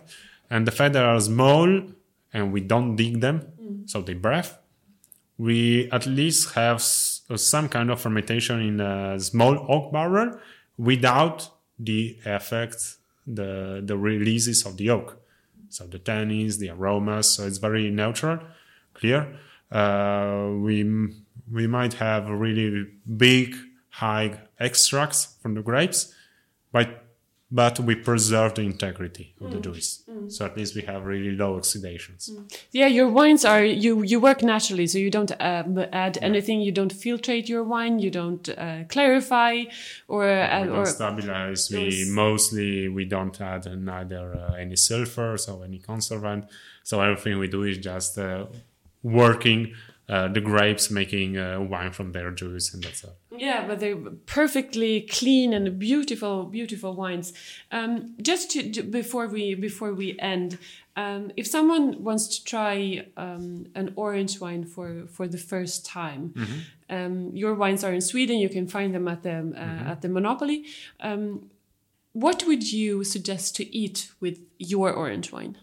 And 0.49 0.67
the 0.67 0.71
fact 0.71 0.93
they 0.93 0.99
are 0.99 1.19
small 1.19 1.81
and 2.33 2.51
we 2.51 2.61
don't 2.61 2.95
dig 2.95 3.21
them 3.21 3.47
mm. 3.61 3.89
so 3.89 4.01
they 4.01 4.13
breathe 4.13 4.51
we 5.37 5.89
at 5.91 6.05
least 6.05 6.53
have 6.53 6.75
s- 6.75 7.21
uh, 7.29 7.37
some 7.37 7.67
kind 7.69 7.89
of 7.89 7.99
fermentation 8.01 8.61
in 8.61 8.79
a 8.79 9.19
small 9.19 9.65
oak 9.69 9.91
barrel 9.91 10.37
without 10.77 11.49
the 11.79 12.17
effects 12.25 12.97
the 13.25 13.81
the 13.83 13.97
releases 13.97 14.65
of 14.65 14.77
the 14.77 14.89
oak. 14.89 15.19
So 15.69 15.87
the 15.87 15.99
tannins 15.99 16.59
the 16.59 16.69
aromas 16.69 17.29
so 17.31 17.47
it's 17.47 17.57
very 17.57 17.89
neutral 17.89 18.39
clear 18.93 19.35
uh, 19.73 20.49
we 20.65 20.83
we 21.51 21.67
might 21.67 21.93
have 21.95 22.29
really 22.29 22.87
big 23.17 23.55
high 23.89 24.39
extracts 24.59 25.35
from 25.41 25.53
the 25.55 25.61
grapes 25.61 26.13
but 26.71 26.87
but 27.51 27.79
we 27.79 27.93
preserve 27.95 28.55
the 28.55 28.61
integrity 28.61 29.35
of 29.41 29.51
the 29.51 29.59
juice 29.59 30.03
so 30.27 30.45
at 30.45 30.57
least 30.57 30.75
we 30.75 30.81
have 30.81 31.05
really 31.05 31.31
low 31.31 31.59
oxidations 31.59 32.29
Yeah, 32.71 32.87
your 32.87 33.09
wines 33.09 33.45
are 33.45 33.63
you 33.63 34.01
you 34.11 34.19
work 34.19 34.41
naturally, 34.41 34.87
so 34.87 34.97
you 34.97 35.11
don't 35.11 35.31
um, 35.39 35.77
add 35.91 36.17
anything. 36.21 36.61
You 36.61 36.71
don't 36.71 36.93
filtrate 36.93 37.47
your 37.47 37.63
wine. 37.63 37.99
You 37.99 38.11
don't 38.21 38.49
uh, 38.49 38.83
clarify 38.89 39.53
or 40.07 40.23
uh, 40.27 40.63
we 40.63 40.69
or 40.69 40.73
don't 40.75 40.85
stabilize. 40.87 41.69
We 41.71 42.05
mostly 42.09 42.89
we 42.97 43.05
don't 43.05 43.39
add 43.41 43.65
neither 43.91 44.23
uh, 44.35 44.63
any 44.63 44.75
sulfur, 44.75 45.37
so 45.37 45.61
any 45.61 45.79
conservant. 45.79 46.45
So 46.83 47.01
everything 47.01 47.37
we 47.39 47.47
do 47.47 47.63
is 47.63 47.77
just 47.77 48.17
uh, 48.17 48.45
working 49.03 49.73
uh, 50.09 50.27
the 50.27 50.41
grapes, 50.41 50.91
making 50.91 51.37
uh, 51.37 51.59
wine 51.61 51.91
from 51.91 52.11
their 52.11 52.29
juice, 52.31 52.73
and 52.73 52.83
that's 52.83 53.03
it. 53.03 53.15
Yeah, 53.37 53.65
but 53.65 53.79
they're 53.79 53.95
perfectly 54.25 55.01
clean 55.01 55.53
and 55.53 55.79
beautiful, 55.79 56.43
beautiful 56.43 56.93
wines. 56.93 57.31
Um, 57.71 58.15
just 58.21 58.51
to, 58.51 58.83
before 58.83 59.27
we 59.27 59.55
before 59.55 59.93
we 59.93 60.19
end, 60.19 60.57
um, 60.97 61.31
if 61.37 61.47
someone 61.47 62.03
wants 62.03 62.27
to 62.27 62.43
try 62.43 63.07
um, 63.15 63.67
an 63.75 63.93
orange 63.95 64.41
wine 64.41 64.65
for 64.65 65.07
for 65.07 65.25
the 65.27 65.37
first 65.37 65.85
time, 65.85 66.33
um, 66.89 67.31
your 67.33 67.53
wines 67.53 67.83
are 67.83 67.93
in 67.93 68.01
Sweden. 68.01 68.39
You 68.39 68.49
can 68.49 68.67
find 68.67 68.93
them 68.93 69.07
at 69.07 69.23
the 69.23 69.53
uh, 69.55 69.91
at 69.91 70.01
the 70.01 70.09
Monopoly. 70.09 70.65
Um, 70.99 71.49
what 72.11 72.43
would 72.45 72.71
you 72.71 73.03
suggest 73.03 73.55
to 73.55 73.75
eat 73.75 74.11
with 74.19 74.39
your 74.59 74.91
orange 74.91 75.31
wine? 75.31 75.57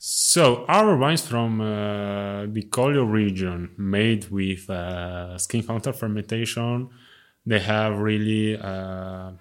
So 0.00 0.64
our 0.68 0.96
wines 0.96 1.26
from 1.26 1.60
uh, 1.60 2.46
the 2.46 2.62
Collio 2.70 3.10
region, 3.10 3.70
made 3.76 4.30
with 4.30 4.70
uh, 4.70 5.36
skin 5.38 5.64
counter 5.64 5.92
fermentation, 5.92 6.88
they 7.44 7.58
have 7.58 7.98
really 7.98 8.56
uh, 8.56 9.32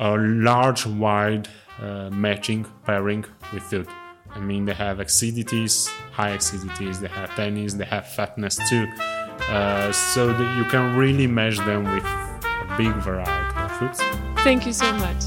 a 0.00 0.16
large, 0.18 0.84
wide 0.84 1.48
uh, 1.80 2.10
matching 2.10 2.66
pairing 2.84 3.24
with 3.52 3.62
food. 3.62 3.86
I 4.30 4.40
mean, 4.40 4.64
they 4.64 4.74
have 4.74 4.98
acidities, 4.98 5.86
high 6.10 6.36
acidities, 6.36 6.98
they 6.98 7.08
have 7.08 7.30
tannins, 7.30 7.76
they 7.78 7.84
have 7.84 8.08
fatness 8.08 8.58
too. 8.68 8.88
Uh, 9.48 9.92
so 9.92 10.32
that 10.32 10.56
you 10.56 10.64
can 10.64 10.96
really 10.96 11.28
match 11.28 11.58
them 11.58 11.84
with 11.84 12.04
a 12.04 12.74
big 12.76 12.92
variety 12.96 13.60
of 13.60 13.70
foods. 13.78 14.00
Thank 14.42 14.66
you 14.66 14.72
so 14.72 14.92
much. 14.94 15.22